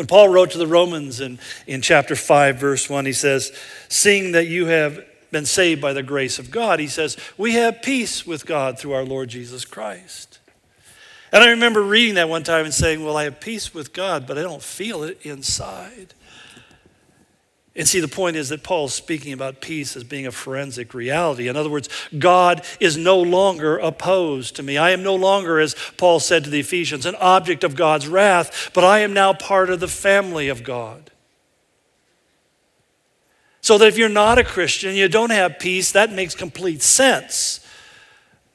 [0.00, 3.52] When Paul wrote to the Romans in, in chapter 5, verse 1, he says,
[3.90, 7.82] Seeing that you have been saved by the grace of God, he says, We have
[7.82, 10.38] peace with God through our Lord Jesus Christ.
[11.30, 14.26] And I remember reading that one time and saying, Well, I have peace with God,
[14.26, 16.14] but I don't feel it inside.
[17.80, 21.48] And see, the point is that Paul's speaking about peace as being a forensic reality.
[21.48, 21.88] In other words,
[22.18, 24.76] God is no longer opposed to me.
[24.76, 28.70] I am no longer, as Paul said to the Ephesians, an object of God's wrath,
[28.74, 31.10] but I am now part of the family of God.
[33.62, 37.66] So that if you're not a Christian, you don't have peace, that makes complete sense.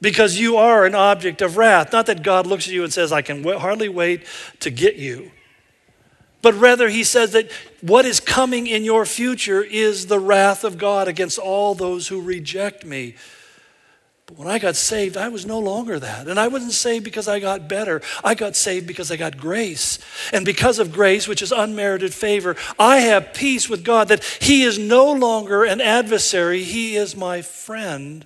[0.00, 1.92] Because you are an object of wrath.
[1.92, 4.24] Not that God looks at you and says, I can hardly wait
[4.60, 5.32] to get you
[6.46, 10.78] but rather he says that what is coming in your future is the wrath of
[10.78, 13.16] God against all those who reject me.
[14.26, 16.28] But when I got saved, I was no longer that.
[16.28, 18.00] And I wasn't saved because I got better.
[18.22, 19.98] I got saved because I got grace.
[20.32, 24.62] And because of grace, which is unmerited favor, I have peace with God that He
[24.62, 28.24] is no longer an adversary, He is my friend.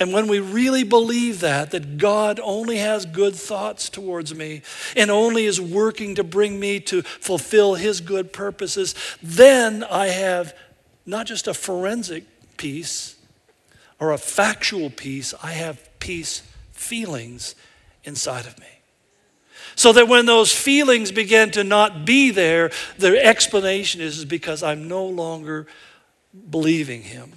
[0.00, 4.62] And when we really believe that, that God only has good thoughts towards me
[4.96, 10.54] and only is working to bring me to fulfill his good purposes, then I have
[11.04, 12.24] not just a forensic
[12.56, 13.16] peace
[13.98, 17.56] or a factual peace, I have peace feelings
[18.04, 18.66] inside of me.
[19.74, 24.62] So that when those feelings begin to not be there, the explanation is, is because
[24.62, 25.66] I'm no longer
[26.50, 27.32] believing him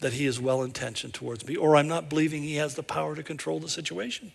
[0.00, 3.14] that he is well intentioned towards me, or I'm not believing he has the power
[3.14, 4.32] to control the situation.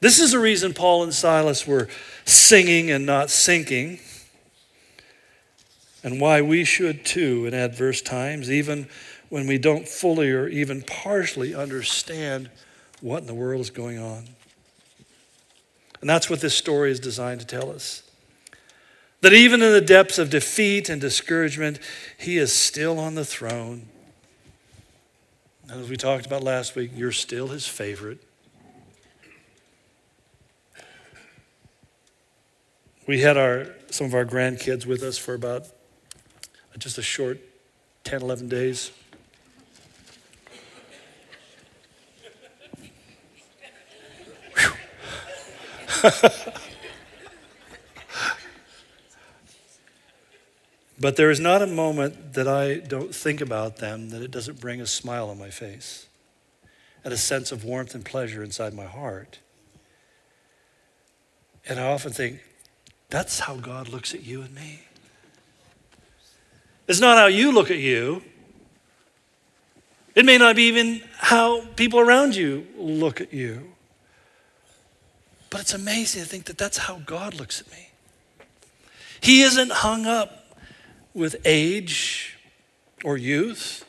[0.00, 1.88] This is the reason Paul and Silas were
[2.24, 3.98] singing and not sinking,
[6.04, 8.88] and why we should too in adverse times, even
[9.28, 12.48] when we don't fully or even partially understand
[13.00, 14.24] what in the world is going on.
[16.00, 18.07] And that's what this story is designed to tell us.
[19.20, 21.80] That even in the depths of defeat and discouragement,
[22.16, 23.88] he is still on the throne.
[25.68, 28.22] And as we talked about last week, you're still his favorite.
[33.06, 35.66] We had our, some of our grandkids with us for about
[36.78, 37.40] just a short
[38.04, 38.92] 10, 11 days.
[51.00, 54.60] But there is not a moment that I don't think about them that it doesn't
[54.60, 56.06] bring a smile on my face
[57.04, 59.38] and a sense of warmth and pleasure inside my heart.
[61.68, 62.40] And I often think,
[63.10, 64.80] that's how God looks at you and me.
[66.88, 68.22] It's not how you look at you.
[70.14, 73.72] It may not be even how people around you look at you.
[75.50, 77.90] But it's amazing to think that that's how God looks at me.
[79.20, 80.37] He isn't hung up
[81.14, 82.38] with age
[83.04, 83.84] or youth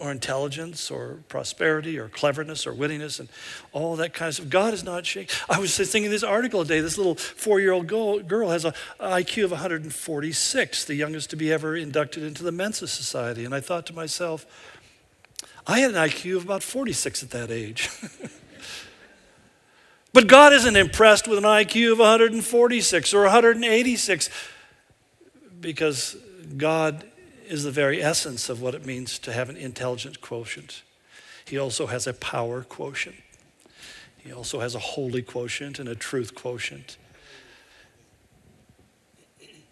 [0.00, 3.28] or intelligence or prosperity or cleverness or wittiness and
[3.72, 4.48] all that kind of stuff.
[4.48, 5.34] God is not shaken.
[5.48, 6.80] I was thinking this article today.
[6.80, 12.22] This little four-year-old girl has an IQ of 146, the youngest to be ever inducted
[12.22, 13.44] into the Mensa Society.
[13.44, 14.46] And I thought to myself,
[15.66, 17.90] I had an IQ of about 46 at that age.
[20.14, 24.30] but God isn't impressed with an IQ of 146 or 186
[25.60, 26.16] because
[26.56, 27.04] God
[27.48, 30.82] is the very essence of what it means to have an intelligence quotient.
[31.44, 33.16] He also has a power quotient.
[34.18, 36.96] He also has a holy quotient and a truth quotient.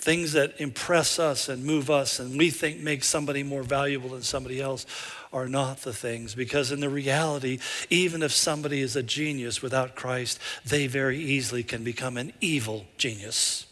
[0.01, 4.22] Things that impress us and move us and we think make somebody more valuable than
[4.22, 4.86] somebody else
[5.32, 6.34] are not the things.
[6.34, 7.59] Because in the reality,
[7.91, 12.86] even if somebody is a genius without Christ, they very easily can become an evil
[12.97, 13.67] genius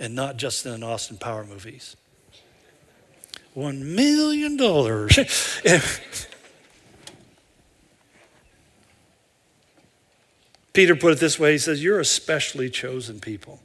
[0.00, 1.94] and not just in Austin Power movies.
[3.54, 5.16] One million dollars.
[10.72, 13.60] Peter put it this way he says, You're a specially chosen people.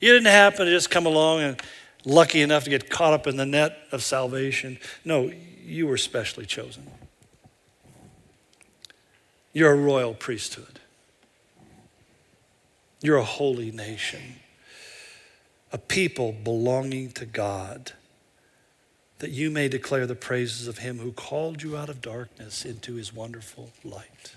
[0.00, 1.60] You didn't happen to just come along and
[2.04, 4.78] lucky enough to get caught up in the net of salvation.
[5.04, 5.32] No,
[5.64, 6.86] you were specially chosen.
[9.52, 10.78] You're a royal priesthood.
[13.00, 14.36] You're a holy nation,
[15.72, 17.92] a people belonging to God,
[19.18, 22.94] that you may declare the praises of him who called you out of darkness into
[22.94, 24.34] his wonderful light.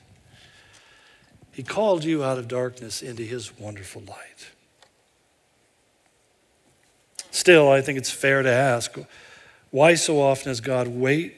[1.52, 4.52] He called you out of darkness into his wonderful light.
[7.30, 8.98] Still, I think it's fair to ask
[9.70, 11.36] why so often does God wait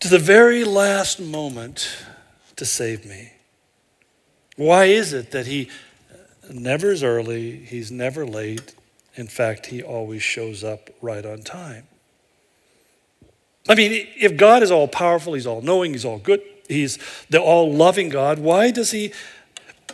[0.00, 2.04] to the very last moment
[2.56, 3.32] to save me?
[4.56, 5.68] Why is it that He
[6.50, 8.74] never is early, He's never late?
[9.16, 11.86] In fact, He always shows up right on time.
[13.68, 16.98] I mean, if God is all powerful, He's all knowing, He's all good, He's
[17.30, 19.12] the all loving God, why does He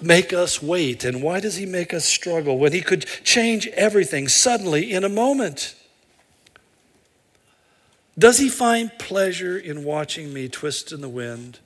[0.02, 1.04] make us wait?
[1.04, 5.08] And why does He make us struggle when He could change everything suddenly in a
[5.08, 5.74] moment?
[8.18, 11.60] Does He find pleasure in watching me twist in the wind?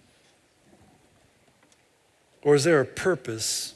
[2.44, 3.74] Or is there a purpose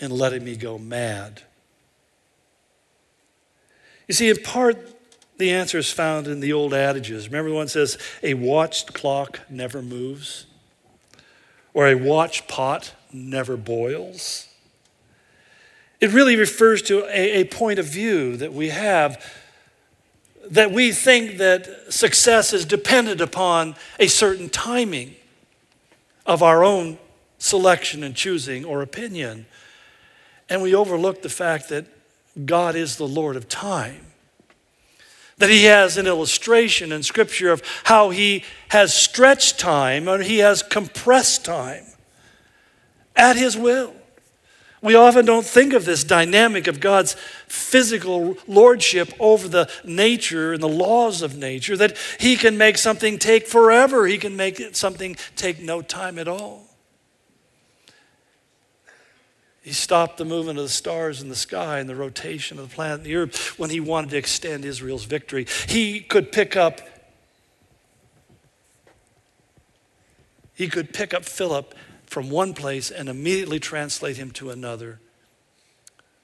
[0.00, 1.42] in letting me go mad?
[4.08, 4.78] You see, in part,
[5.36, 7.28] the answer is found in the old adages.
[7.28, 10.46] Remember the one says, a watched clock never moves?
[11.74, 14.48] Or a watch pot never boils?
[16.00, 19.22] It really refers to a, a point of view that we have
[20.48, 25.16] that we think that success is dependent upon a certain timing
[26.24, 26.98] of our own
[27.38, 29.46] selection and choosing or opinion.
[30.48, 31.86] And we overlook the fact that
[32.44, 34.06] God is the Lord of time.
[35.38, 40.38] That he has an illustration in Scripture of how he has stretched time or he
[40.38, 41.84] has compressed time
[43.14, 43.94] at his will.
[44.82, 47.14] We often don't think of this dynamic of God's
[47.48, 53.18] physical lordship over the nature and the laws of nature, that He can make something
[53.18, 56.65] take forever, He can make something take no time at all.
[59.66, 62.72] He stopped the movement of the stars in the sky and the rotation of the
[62.72, 65.44] planet and the earth when he wanted to extend Israel's victory.
[65.66, 66.80] He could pick up
[70.54, 71.74] he could pick up Philip
[72.06, 75.00] from one place and immediately translate him to another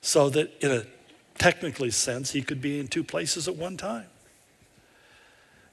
[0.00, 0.86] so that in a
[1.36, 4.06] technically sense he could be in two places at one time.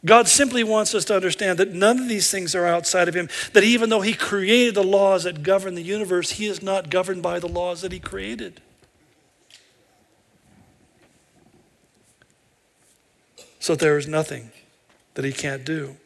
[0.05, 3.27] God simply wants us to understand that none of these things are outside of Him,
[3.53, 7.21] that even though He created the laws that govern the universe, He is not governed
[7.21, 8.61] by the laws that He created.
[13.59, 14.51] So there is nothing
[15.15, 15.97] that He can't do.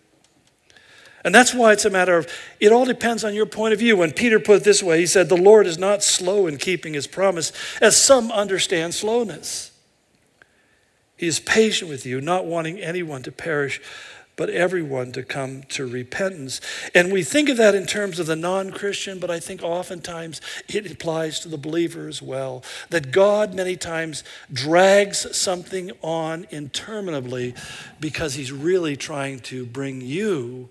[1.23, 2.27] And that's why it's a matter of,
[2.59, 3.95] it all depends on your point of view.
[3.95, 6.93] When Peter put it this way, he said, The Lord is not slow in keeping
[6.93, 9.71] his promise, as some understand slowness.
[11.23, 13.79] He is patient with you, not wanting anyone to perish,
[14.35, 16.59] but everyone to come to repentance.
[16.93, 20.41] And we think of that in terms of the non Christian, but I think oftentimes
[20.67, 22.61] it applies to the believer as well.
[22.89, 27.55] That God many times drags something on interminably
[28.01, 30.67] because he's really trying to bring you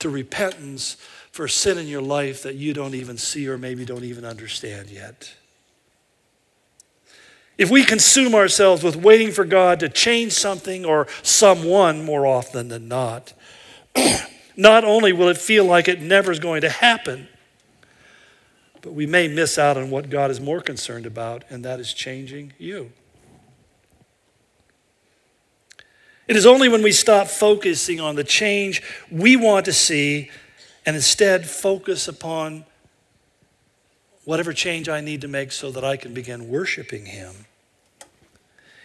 [0.00, 0.98] to repentance
[1.32, 4.90] for sin in your life that you don't even see or maybe don't even understand
[4.90, 5.32] yet.
[7.58, 12.68] If we consume ourselves with waiting for God to change something or someone more often
[12.68, 13.32] than not,
[14.56, 17.28] not only will it feel like it never is going to happen,
[18.82, 21.92] but we may miss out on what God is more concerned about, and that is
[21.92, 22.92] changing you.
[26.28, 30.30] It is only when we stop focusing on the change we want to see
[30.84, 32.64] and instead focus upon
[34.26, 37.46] whatever change I need to make so that I can begin worshiping Him.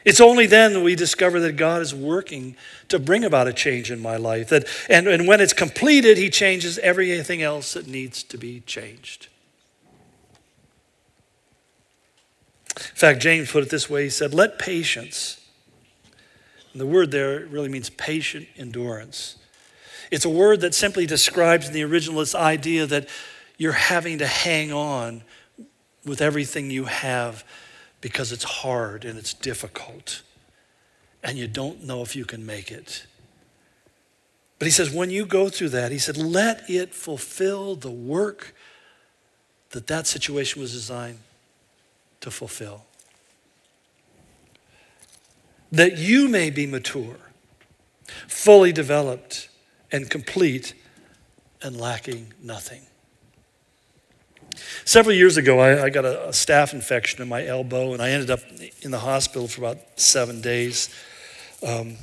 [0.06, 2.56] It's only then that we discover that God is working
[2.88, 4.50] to bring about a change in my life.
[4.50, 9.28] That, and, and when it's completed, He changes everything else that needs to be changed.
[12.78, 15.44] In fact, James put it this way He said, Let patience,
[16.76, 19.38] the word there really means patient endurance.
[20.12, 23.08] It's a word that simply describes in the original this idea that
[23.62, 25.22] you're having to hang on
[26.04, 27.44] with everything you have
[28.02, 30.24] because it's hard and it's difficult
[31.24, 33.06] and you don't know if you can make it.
[34.58, 38.56] But he says, when you go through that, he said, let it fulfill the work
[39.70, 41.20] that that situation was designed
[42.22, 42.86] to fulfill.
[45.72, 47.18] That you may be mature,
[48.28, 49.50] fully developed,
[49.92, 50.74] and complete,
[51.62, 52.88] and lacking nothing.
[54.86, 58.10] Several years ago, I, I got a, a, staph infection in my elbow, and I
[58.10, 58.40] ended up
[58.82, 60.90] in the hospital for about seven days.
[61.66, 61.98] Um,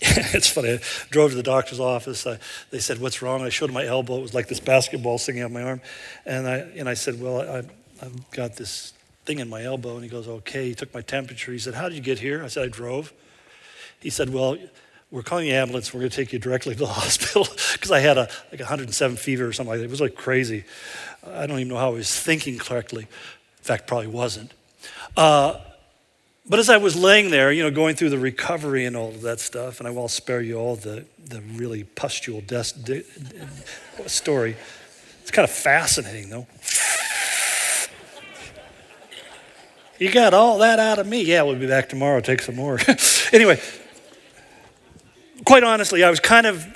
[0.02, 0.74] it's funny.
[0.74, 2.26] I drove to the doctor's office.
[2.26, 2.38] I,
[2.70, 4.18] they said, "What's wrong?" I showed my elbow.
[4.18, 5.80] It was like this basketball sticking out my arm,
[6.24, 7.58] and I and I said, "Well, I,
[8.04, 8.94] I've got this
[9.26, 11.52] thing in my elbow." And he goes, "Okay." He took my temperature.
[11.52, 13.12] He said, "How did you get here?" I said, "I drove."
[14.00, 14.56] He said, "Well,
[15.10, 15.92] we're calling the ambulance.
[15.92, 19.16] We're going to take you directly to the hospital because I had a like 107
[19.16, 19.84] fever or something like that.
[19.84, 20.64] It was like crazy.
[21.26, 23.02] I don't even know how I was thinking correctly.
[23.02, 24.52] In fact, probably wasn't."
[25.16, 25.58] Uh,
[26.48, 29.22] but as I was laying there, you know, going through the recovery and all of
[29.22, 32.72] that stuff, and I will spare you all the, the really pustule death
[34.06, 34.56] story.
[35.22, 36.46] It's kind of fascinating, though.
[40.00, 41.22] You got all that out of me.
[41.22, 42.80] Yeah, we'll be back tomorrow, take some more.
[43.32, 43.60] anyway,
[45.44, 46.66] quite honestly, I was kind of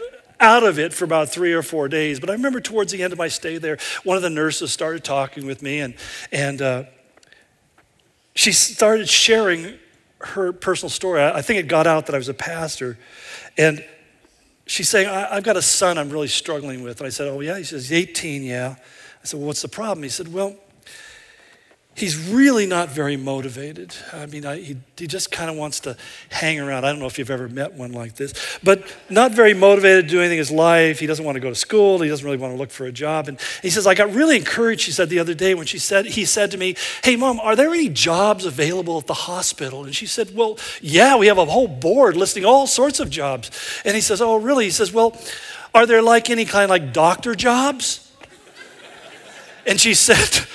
[0.40, 2.20] out of it for about three or four days.
[2.20, 5.04] But I remember towards the end of my stay there, one of the nurses started
[5.04, 5.94] talking with me, and,
[6.32, 6.84] and uh,
[8.34, 9.78] she started sharing
[10.20, 11.22] her personal story.
[11.22, 12.98] I think it got out that I was a pastor.
[13.56, 13.84] And
[14.66, 17.00] she's saying, I, have got a son I'm really struggling with.
[17.00, 17.58] And I said, Oh, yeah?
[17.58, 18.76] He says, He's 18, yeah.
[19.22, 20.02] I said, Well, what's the problem?
[20.02, 20.56] He said, Well,
[21.94, 23.94] he's really not very motivated.
[24.12, 25.96] I mean, I, he, he just kind of wants to
[26.30, 26.84] hang around.
[26.84, 30.10] I don't know if you've ever met one like this, but not very motivated to
[30.10, 30.98] do anything in his life.
[30.98, 32.00] He doesn't want to go to school.
[32.00, 33.28] He doesn't really want to look for a job.
[33.28, 36.06] And he says, I got really encouraged, she said the other day, when she said,
[36.06, 39.84] he said to me, Hey, mom, are there any jobs available at the hospital?
[39.84, 43.50] And she said, Well, yeah, we have a whole board listing all sorts of jobs.
[43.84, 44.64] And he says, Oh, really?
[44.64, 45.16] He says, Well,
[45.74, 48.00] are there like any kind of like doctor jobs?
[49.66, 50.46] And she said,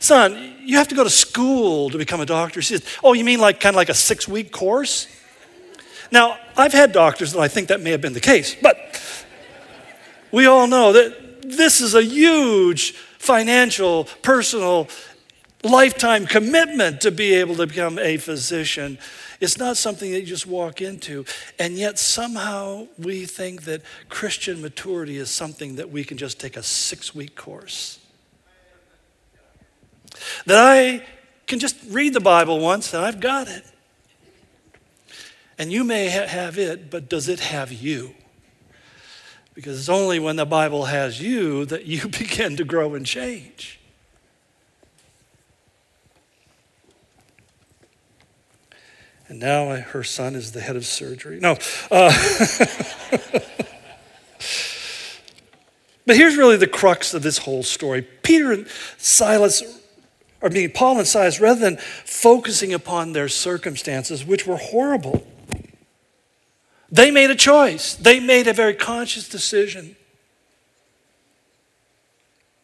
[0.00, 2.62] Son, you have to go to school to become a doctor.
[2.62, 5.06] She says, Oh, you mean like kind of like a six week course?
[6.10, 8.76] Now, I've had doctors that I think that may have been the case, but
[10.32, 14.88] we all know that this is a huge financial, personal,
[15.62, 18.98] lifetime commitment to be able to become a physician.
[19.38, 21.26] It's not something that you just walk into.
[21.58, 26.56] And yet, somehow, we think that Christian maturity is something that we can just take
[26.56, 27.99] a six week course.
[30.46, 31.06] That I
[31.46, 33.64] can just read the Bible once and I've got it.
[35.58, 38.14] And you may ha- have it, but does it have you?
[39.54, 43.78] Because it's only when the Bible has you that you begin to grow and change.
[49.28, 51.38] And now her son is the head of surgery.
[51.40, 51.52] No.
[51.90, 52.10] Uh,
[56.04, 58.02] but here's really the crux of this whole story.
[58.02, 58.66] Peter and
[58.98, 59.79] Silas
[60.40, 65.26] or being Paul and Silas, rather than focusing upon their circumstances, which were horrible,
[66.90, 67.94] they made a choice.
[67.94, 69.96] They made a very conscious decision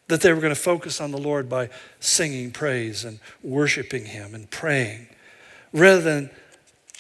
[0.09, 1.69] that they were going to focus on the Lord by
[2.01, 5.09] singing praise and worshiping Him and praying,
[5.73, 6.31] rather than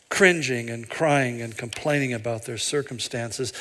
[0.09, 3.53] cringing and crying and complaining about their circumstances.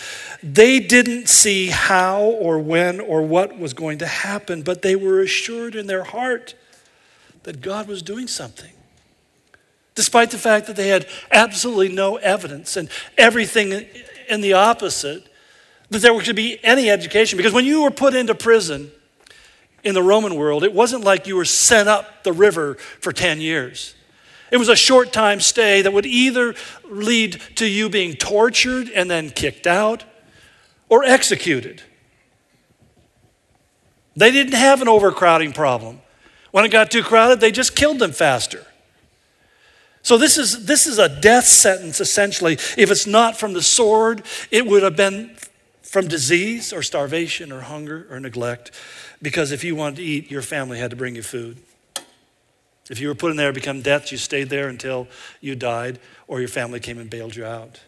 [0.43, 5.21] They didn't see how or when or what was going to happen, but they were
[5.21, 6.53] assured in their heart
[7.45, 8.71] that God was doing something.
[9.93, 13.85] Despite the fact that they had absolutely no evidence and everything
[14.27, 15.25] in the opposite,
[15.89, 17.37] that there could be any education.
[17.37, 18.91] Because when you were put into prison
[19.83, 23.39] in the Roman world, it wasn't like you were sent up the river for 10
[23.39, 23.95] years.
[24.51, 26.55] It was a short time stay that would either
[26.89, 30.03] lead to you being tortured and then kicked out
[30.89, 31.83] or executed.
[34.15, 36.01] They didn't have an overcrowding problem.
[36.55, 38.65] When it got too crowded, they just killed them faster.
[40.03, 42.53] So this is, this is a death sentence, essentially.
[42.77, 45.35] If it's not from the sword, it would have been
[45.81, 48.71] from disease or starvation or hunger or neglect.
[49.21, 51.57] Because if you wanted to eat, your family had to bring you food.
[52.89, 55.09] If you were put in there to become death, you stayed there until
[55.41, 57.81] you died or your family came and bailed you out.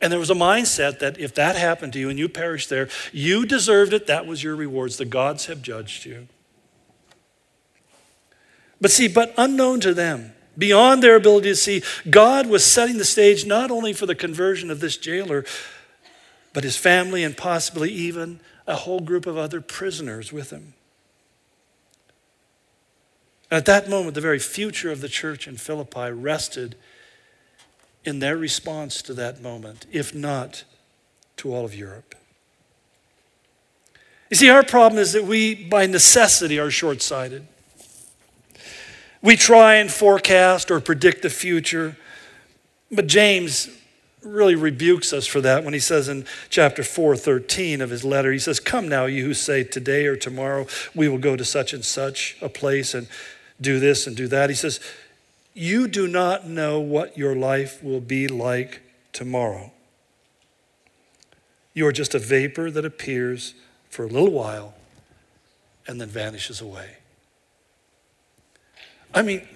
[0.00, 2.88] And there was a mindset that if that happened to you and you perished there,
[3.12, 4.06] you deserved it.
[4.06, 4.96] That was your rewards.
[4.96, 6.26] The gods have judged you.
[8.80, 13.04] But see, but unknown to them, beyond their ability to see, God was setting the
[13.04, 15.44] stage not only for the conversion of this jailer,
[16.52, 20.74] but his family and possibly even a whole group of other prisoners with him.
[23.50, 26.76] And At that moment, the very future of the church in Philippi rested
[28.04, 30.64] in their response to that moment, if not
[31.36, 32.14] to all of Europe.
[34.30, 37.46] You see, our problem is that we, by necessity, are short sighted.
[39.22, 41.96] We try and forecast or predict the future,
[42.90, 43.68] but James
[44.22, 48.32] really rebukes us for that when he says in chapter 4, 13 of his letter,
[48.32, 51.72] he says, Come now, you who say today or tomorrow we will go to such
[51.72, 53.08] and such a place and
[53.60, 54.50] do this and do that.
[54.50, 54.80] He says,
[55.54, 59.72] You do not know what your life will be like tomorrow.
[61.72, 63.54] You are just a vapor that appears
[63.88, 64.74] for a little while
[65.86, 66.96] and then vanishes away.
[69.12, 69.46] I mean,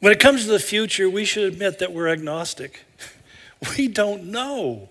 [0.00, 2.84] when it comes to the future, we should admit that we're agnostic.
[3.76, 4.88] We don't know,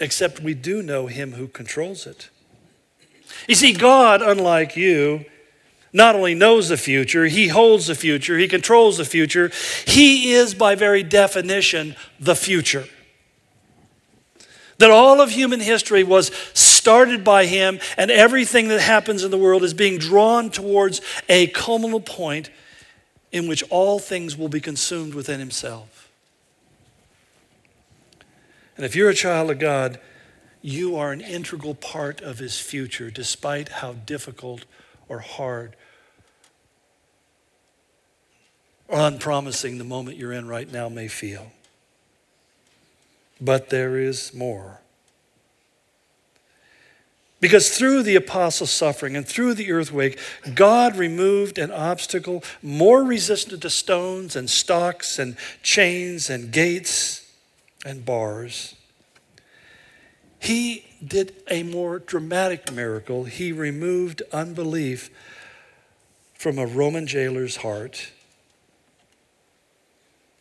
[0.00, 2.30] except we do know Him who controls it.
[3.46, 5.24] You see, God, unlike you,
[5.92, 9.52] not only knows the future, He holds the future, He controls the future.
[9.86, 12.86] He is, by very definition, the future.
[14.78, 16.32] That all of human history was
[16.84, 21.46] started by Him, and everything that happens in the world is being drawn towards a
[21.46, 22.50] culminal point
[23.32, 26.10] in which all things will be consumed within himself.
[28.76, 29.98] And if you're a child of God,
[30.60, 34.66] you are an integral part of his future, despite how difficult
[35.08, 35.76] or hard
[38.86, 41.50] or unpromising the moment you're in right now may feel.
[43.40, 44.83] But there is more.
[47.44, 50.18] Because through the apostles' suffering and through the earthquake,
[50.54, 57.30] God removed an obstacle more resistant to stones and stocks and chains and gates
[57.84, 58.76] and bars.
[60.38, 63.24] He did a more dramatic miracle.
[63.24, 65.10] He removed unbelief
[66.32, 68.10] from a Roman jailer's heart.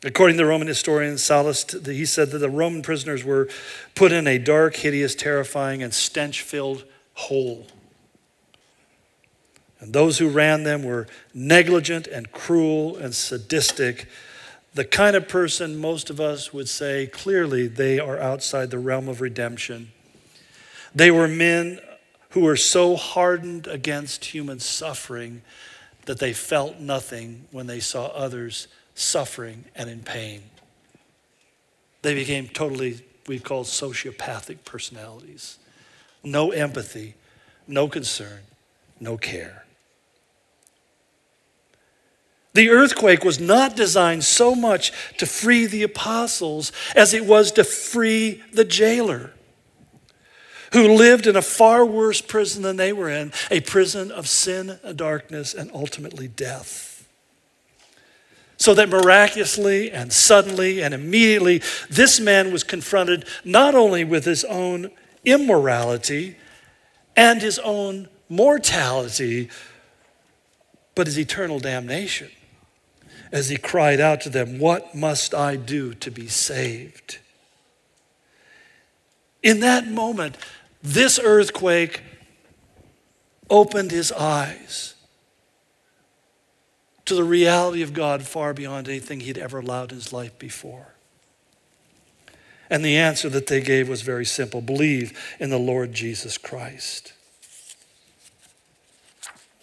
[0.05, 3.47] According to the Roman historian Sallust, he said that the Roman prisoners were
[3.95, 6.83] put in a dark, hideous, terrifying, and stench filled
[7.13, 7.67] hole.
[9.79, 14.07] And those who ran them were negligent and cruel and sadistic,
[14.73, 19.07] the kind of person most of us would say clearly they are outside the realm
[19.07, 19.91] of redemption.
[20.93, 21.79] They were men
[22.29, 25.43] who were so hardened against human suffering
[26.05, 30.43] that they felt nothing when they saw others suffering and in pain.
[32.01, 35.57] They became totally, we call sociopathic personalities
[36.25, 37.15] no empathy,
[37.67, 38.39] no concern,
[38.99, 39.65] no care.
[42.53, 47.63] The earthquake was not designed so much to free the apostles as it was to
[47.63, 49.31] free the jailer
[50.71, 54.79] who lived in a far worse prison than they were in a prison of sin,
[54.95, 56.92] darkness, and ultimately death.
[58.63, 64.45] So that miraculously and suddenly and immediately, this man was confronted not only with his
[64.45, 64.89] own
[65.25, 66.37] immorality
[67.13, 69.49] and his own mortality,
[70.95, 72.31] but his eternal damnation.
[73.33, 77.17] As he cried out to them, What must I do to be saved?
[79.41, 80.37] In that moment,
[80.81, 82.01] this earthquake
[83.49, 84.92] opened his eyes
[87.05, 90.87] to the reality of God far beyond anything he'd ever allowed in his life before.
[92.69, 97.13] And the answer that they gave was very simple believe in the Lord Jesus Christ.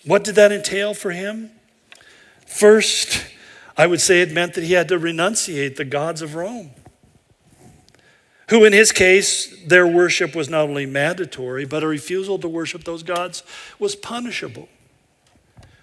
[0.04, 1.50] What did that entail for him?
[2.46, 3.24] First,
[3.76, 6.70] I would say it meant that he had to renunciate the gods of Rome,
[8.48, 12.84] who, in his case, their worship was not only mandatory, but a refusal to worship
[12.84, 13.42] those gods
[13.78, 14.68] was punishable.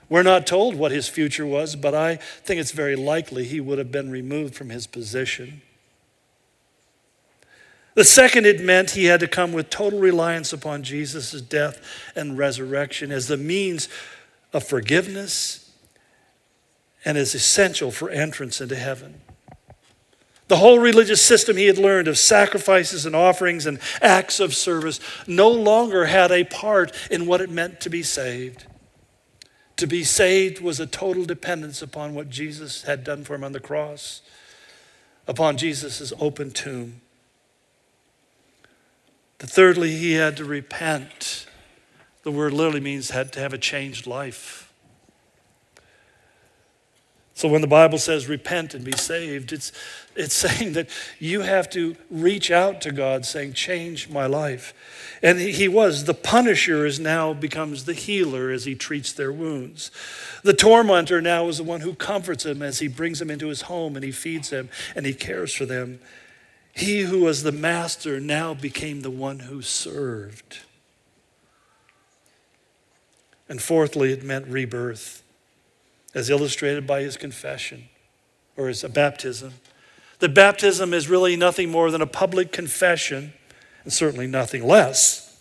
[0.10, 3.78] We're not told what his future was, but I think it's very likely he would
[3.78, 5.62] have been removed from his position.
[7.94, 11.82] The second, it meant he had to come with total reliance upon Jesus' death
[12.16, 13.90] and resurrection as the means
[14.54, 15.72] of forgiveness
[17.04, 19.22] and as essential for entrance into heaven.
[20.48, 25.00] The whole religious system he had learned of sacrifices and offerings and acts of service
[25.26, 28.66] no longer had a part in what it meant to be saved.
[29.78, 33.52] To be saved was a total dependence upon what Jesus had done for him on
[33.52, 34.22] the cross,
[35.28, 37.02] upon Jesus' open tomb.
[39.38, 41.46] But thirdly, he had to repent.
[42.24, 44.67] The word literally means had to have a changed life.
[47.38, 49.72] So when the Bible says repent and be saved, it's,
[50.16, 54.74] it's saying that you have to reach out to God saying, change my life.
[55.22, 56.06] And he, was.
[56.06, 59.92] The punisher is now becomes the healer as he treats their wounds.
[60.42, 63.62] The tormentor now is the one who comforts them as he brings them into his
[63.62, 66.00] home and he feeds them and he cares for them.
[66.74, 70.62] He who was the master now became the one who served.
[73.48, 75.22] And fourthly, it meant rebirth,
[76.18, 77.90] as illustrated by his confession
[78.56, 79.54] or his baptism.
[80.18, 83.34] The baptism is really nothing more than a public confession,
[83.84, 85.40] and certainly nothing less.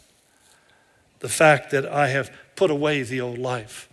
[1.20, 3.88] The fact that I have put away the old life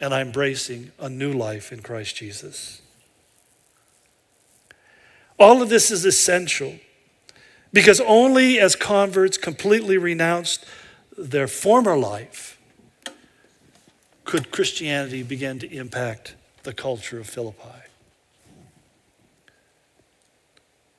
[0.00, 2.80] and I'm embracing a new life in Christ Jesus.
[5.40, 6.76] All of this is essential
[7.72, 10.64] because only as converts completely renounced
[11.18, 12.55] their former life
[14.26, 17.62] could Christianity begin to impact the culture of Philippi.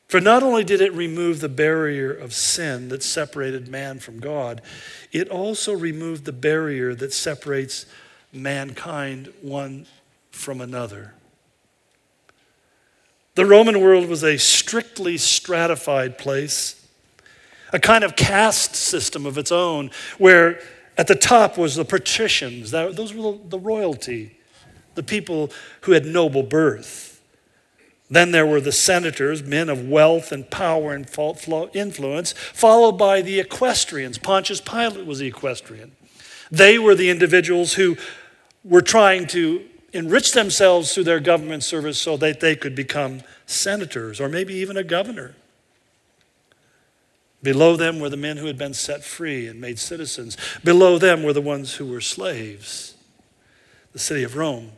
[0.07, 4.61] For not only did it remove the barrier of sin that separated man from God,
[5.11, 7.85] it also removed the barrier that separates
[8.31, 9.85] mankind one
[10.31, 11.13] from another.
[13.35, 16.87] The Roman world was a strictly stratified place,
[17.73, 20.61] a kind of caste system of its own, where
[20.97, 24.37] at the top was the patricians, those were the royalty,
[24.95, 27.21] the people who had noble birth.
[28.09, 31.07] Then there were the senators, men of wealth and power and
[31.73, 34.17] influence, followed by the equestrians.
[34.17, 35.91] Pontius Pilate was the equestrian.
[36.49, 37.97] They were the individuals who
[38.63, 44.21] were trying to enrich themselves through their government service so that they could become senators
[44.21, 45.35] or maybe even a governor.
[47.47, 50.35] Below them were the men who had been set free and made citizens.
[50.65, 52.97] Below them were the ones who were slaves.
[53.93, 54.73] The city of Rome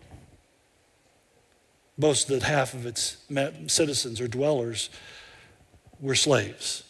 [1.97, 3.17] boasted that half of its
[3.65, 4.91] citizens or dwellers
[5.99, 6.83] were slaves.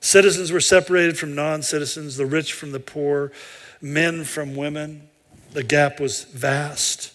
[0.00, 3.32] Citizens were separated from non citizens, the rich from the poor,
[3.80, 5.08] men from women.
[5.54, 7.14] The gap was vast.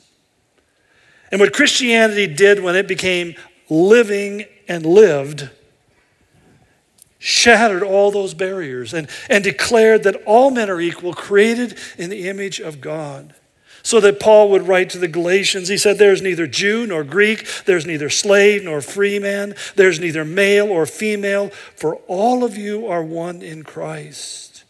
[1.32, 3.36] And what Christianity did when it became
[3.70, 5.52] living and lived
[7.28, 12.30] shattered all those barriers and, and declared that all men are equal, created in the
[12.30, 13.36] image of God.
[13.84, 17.48] So that Paul would write to the Galatians, he said, There's neither Jew nor Greek,
[17.66, 22.88] there's neither slave nor free man, there's neither male or female, for all of you
[22.88, 24.64] are one in Christ.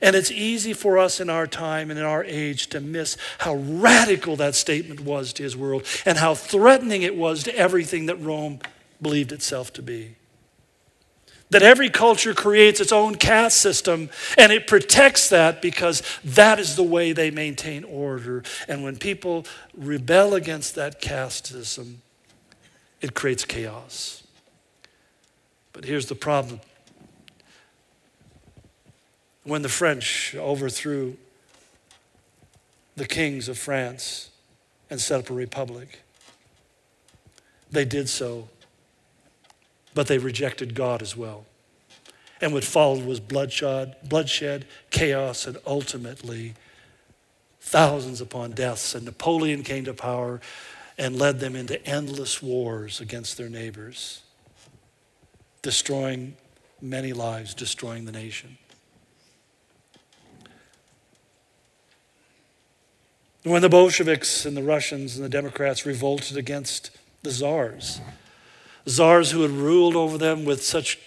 [0.00, 3.54] And it's easy for us in our time and in our age to miss how
[3.54, 8.16] radical that statement was to his world and how threatening it was to everything that
[8.16, 8.60] Rome
[9.02, 10.17] believed itself to be
[11.50, 16.76] that every culture creates its own caste system and it protects that because that is
[16.76, 18.42] the way they maintain order.
[18.68, 19.46] And when people
[19.76, 22.02] rebel against that caste system,
[23.00, 24.22] it creates chaos.
[25.72, 26.60] But here's the problem
[29.44, 31.16] when the French overthrew
[32.96, 34.28] the kings of France
[34.90, 36.00] and set up a republic,
[37.70, 38.48] they did so
[39.94, 41.46] but they rejected God as well.
[42.40, 46.54] And what followed was bloodshed, bloodshed, chaos, and ultimately
[47.60, 48.94] thousands upon deaths.
[48.94, 50.40] And Napoleon came to power
[50.96, 54.22] and led them into endless wars against their neighbors,
[55.62, 56.36] destroying
[56.80, 58.58] many lives, destroying the nation.
[63.44, 66.90] When the Bolsheviks and the Russians and the Democrats revolted against
[67.22, 68.00] the czars,
[68.88, 70.98] czars who had ruled over them with such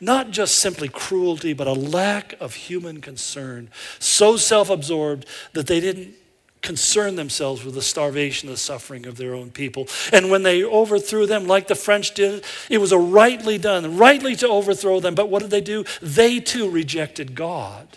[0.00, 3.68] not just simply cruelty, but a lack of human concern,
[3.98, 6.14] so self absorbed that they didn't
[6.62, 9.88] concern themselves with the starvation, the suffering of their own people.
[10.12, 14.34] And when they overthrew them, like the French did, it was a rightly done, rightly
[14.36, 15.14] to overthrow them.
[15.14, 15.84] But what did they do?
[16.02, 17.88] They too rejected God.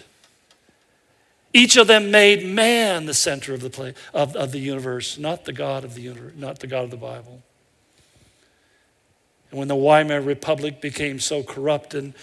[1.54, 5.46] Each of them made man the center of the, play, of, of the universe, not
[5.46, 7.42] the God of the universe, not the God of the Bible.
[9.52, 12.14] And when the Weimar Republic became so corrupt and,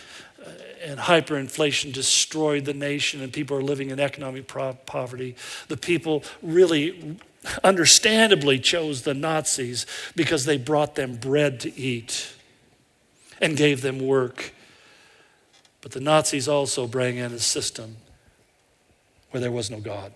[0.44, 0.50] uh,
[0.82, 5.36] and hyperinflation destroyed the nation and people are living in economic poverty,
[5.68, 7.18] the people really
[7.62, 12.34] understandably chose the Nazis because they brought them bread to eat
[13.40, 14.52] and gave them work.
[15.80, 17.96] But the Nazis also brought in a system
[19.30, 20.12] where there was no God.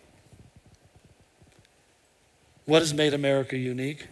[2.64, 4.06] What has made America unique?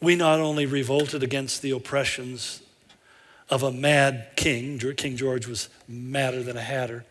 [0.00, 2.62] We not only revolted against the oppressions
[3.50, 7.04] of a mad king, King George was madder than a hatter,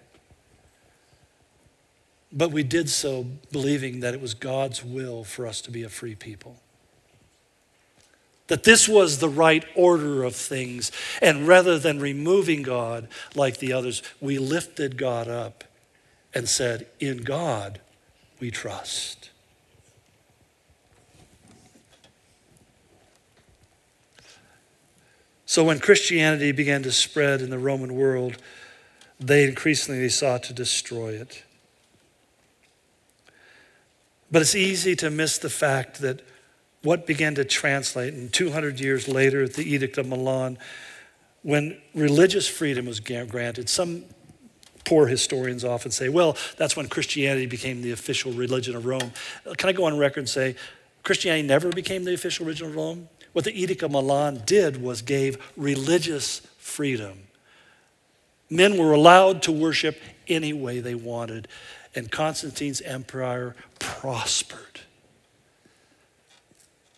[2.32, 5.90] but we did so believing that it was God's will for us to be a
[5.90, 6.58] free people.
[8.48, 10.92] That this was the right order of things.
[11.22, 15.64] And rather than removing God like the others, we lifted God up
[16.34, 17.82] and said, In God
[18.40, 19.32] we trust.
[25.48, 28.38] So when Christianity began to spread in the Roman world,
[29.18, 31.42] they increasingly sought to destroy it.
[34.30, 36.22] But it's easy to miss the fact that
[36.84, 40.58] what began to translate, and 200 years later at the Edict of Milan,
[41.44, 44.04] when religious freedom was granted, some
[44.84, 49.14] poor historians often say, well, that's when Christianity became the official religion of Rome.
[49.58, 50.56] Can I go on record and say,
[51.04, 53.08] Christianity never became the official religion of Rome.
[53.38, 57.28] What the Edict of Milan did was gave religious freedom.
[58.50, 61.48] Men were allowed to worship any way they wanted,
[61.94, 64.80] and Constantine's empire prospered.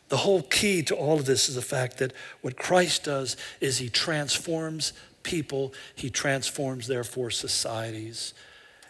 [0.07, 3.79] The whole key to all of this is the fact that what Christ does is
[3.79, 8.33] he transforms people, he transforms, therefore, societies,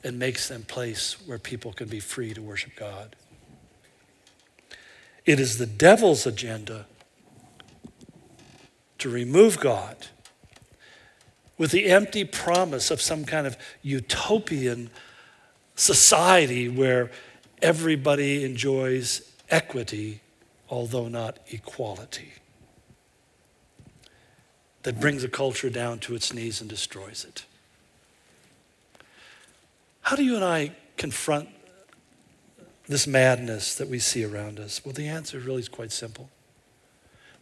[0.03, 3.15] and makes them place where people can be free to worship God.
[5.25, 6.85] It is the devil's agenda
[8.99, 10.07] to remove God
[11.57, 14.89] with the empty promise of some kind of utopian
[15.75, 17.11] society where
[17.61, 20.21] everybody enjoys equity
[20.69, 22.33] although not equality,
[24.83, 27.45] that brings a culture down to its knees and destroys it.
[30.01, 31.49] How do you and I confront
[32.87, 34.83] this madness that we see around us?
[34.83, 36.29] Well, the answer really is quite simple.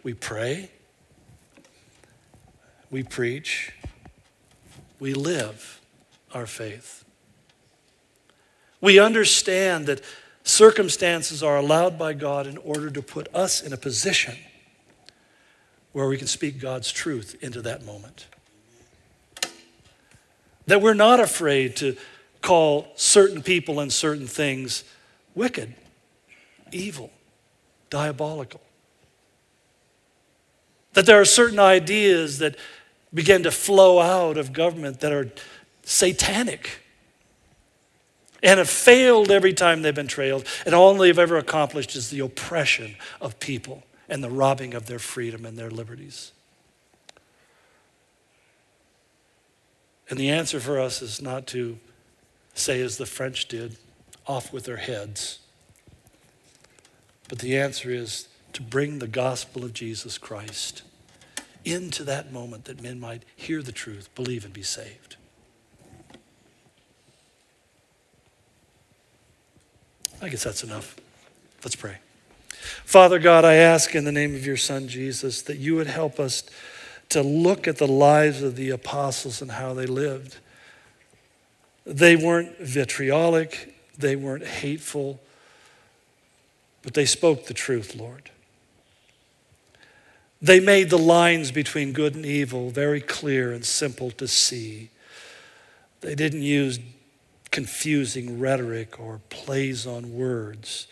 [0.03, 0.71] We pray,
[2.89, 3.73] we preach,
[4.99, 5.81] we live
[6.33, 7.03] our faith.
[8.81, 10.01] We understand that
[10.47, 14.37] Circumstances are allowed by God in order to put us in a position
[15.91, 18.27] where we can speak God's truth into that moment.
[20.65, 21.97] That we're not afraid to
[22.41, 24.85] call certain people and certain things
[25.35, 25.75] wicked,
[26.71, 27.11] evil,
[27.89, 28.61] diabolical.
[30.93, 32.55] That there are certain ideas that
[33.13, 35.31] begin to flow out of government that are
[35.83, 36.81] satanic
[38.43, 40.45] and have failed every time they've been trailed.
[40.65, 44.99] And all they've ever accomplished is the oppression of people and the robbing of their
[44.99, 46.31] freedom and their liberties.
[50.09, 51.79] And the answer for us is not to
[52.53, 53.77] say, as the French did,
[54.25, 55.39] off with their heads.
[57.27, 60.83] But the answer is to bring the gospel of Jesus Christ
[61.73, 65.17] into that moment that men might hear the truth, believe, and be saved.
[70.21, 70.95] I guess that's enough.
[71.63, 71.97] Let's pray.
[72.85, 76.19] Father God, I ask in the name of your Son Jesus that you would help
[76.19, 76.43] us
[77.09, 80.37] to look at the lives of the apostles and how they lived.
[81.85, 85.19] They weren't vitriolic, they weren't hateful,
[86.81, 88.29] but they spoke the truth, Lord.
[90.41, 94.89] They made the lines between good and evil very clear and simple to see.
[96.01, 96.79] They didn't use
[97.49, 100.87] confusing rhetoric or plays on words.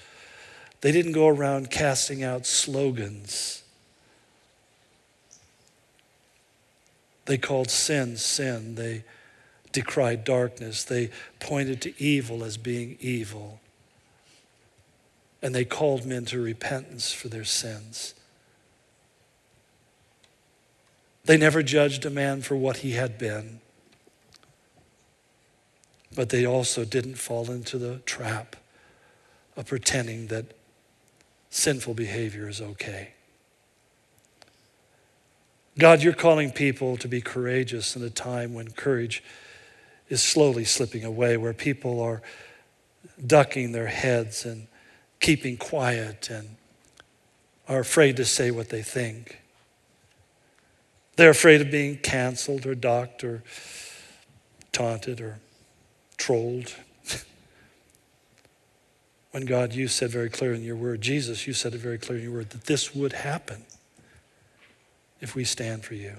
[0.81, 3.63] They didn't go around casting out slogans.
[7.25, 8.75] They called sin sin.
[8.75, 9.03] They
[9.71, 10.83] decried darkness.
[10.83, 13.59] They pointed to evil as being evil.
[15.41, 18.15] And they called men to repentance for their sins.
[21.25, 23.59] They never judged a man for what he had been.
[26.13, 28.55] But they also didn't fall into the trap
[29.57, 30.45] of pretending that
[31.49, 33.09] sinful behavior is okay.
[35.77, 39.23] God, you're calling people to be courageous in a time when courage
[40.07, 42.21] is slowly slipping away, where people are
[43.25, 44.67] ducking their heads and
[45.19, 46.55] keeping quiet and
[47.67, 49.41] are afraid to say what they think.
[51.15, 53.43] They're afraid of being canceled or docked or
[54.71, 55.39] taunted or
[56.17, 56.75] trolled.
[59.31, 62.17] when God, you said very clear in your word, Jesus, you said it very clear
[62.17, 63.63] in your word, that this would happen
[65.21, 66.17] if we stand for you.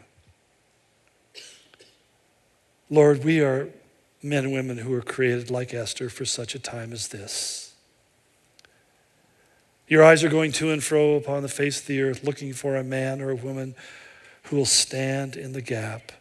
[2.89, 3.69] Lord, we are
[4.23, 7.75] men and women who are created like Esther for such a time as this.
[9.89, 12.77] Your eyes are going to and fro upon the face of the earth, looking for
[12.77, 13.75] a man or a woman
[14.47, 16.13] who will stand in the gap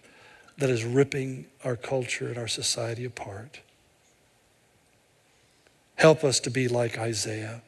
[0.58, 3.60] that is ripping our culture and our society apart.
[5.96, 7.62] Help us to be like Isaiah.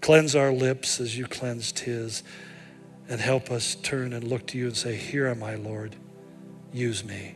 [0.00, 2.22] Cleanse our lips as you cleansed his,
[3.08, 5.96] and help us turn and look to you and say, Here am I, Lord.
[6.72, 7.34] Use me.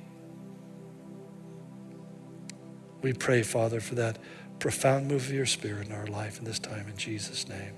[3.00, 4.18] We pray, Father, for that
[4.58, 7.72] profound move of your Spirit in our life in this time in Jesus' name.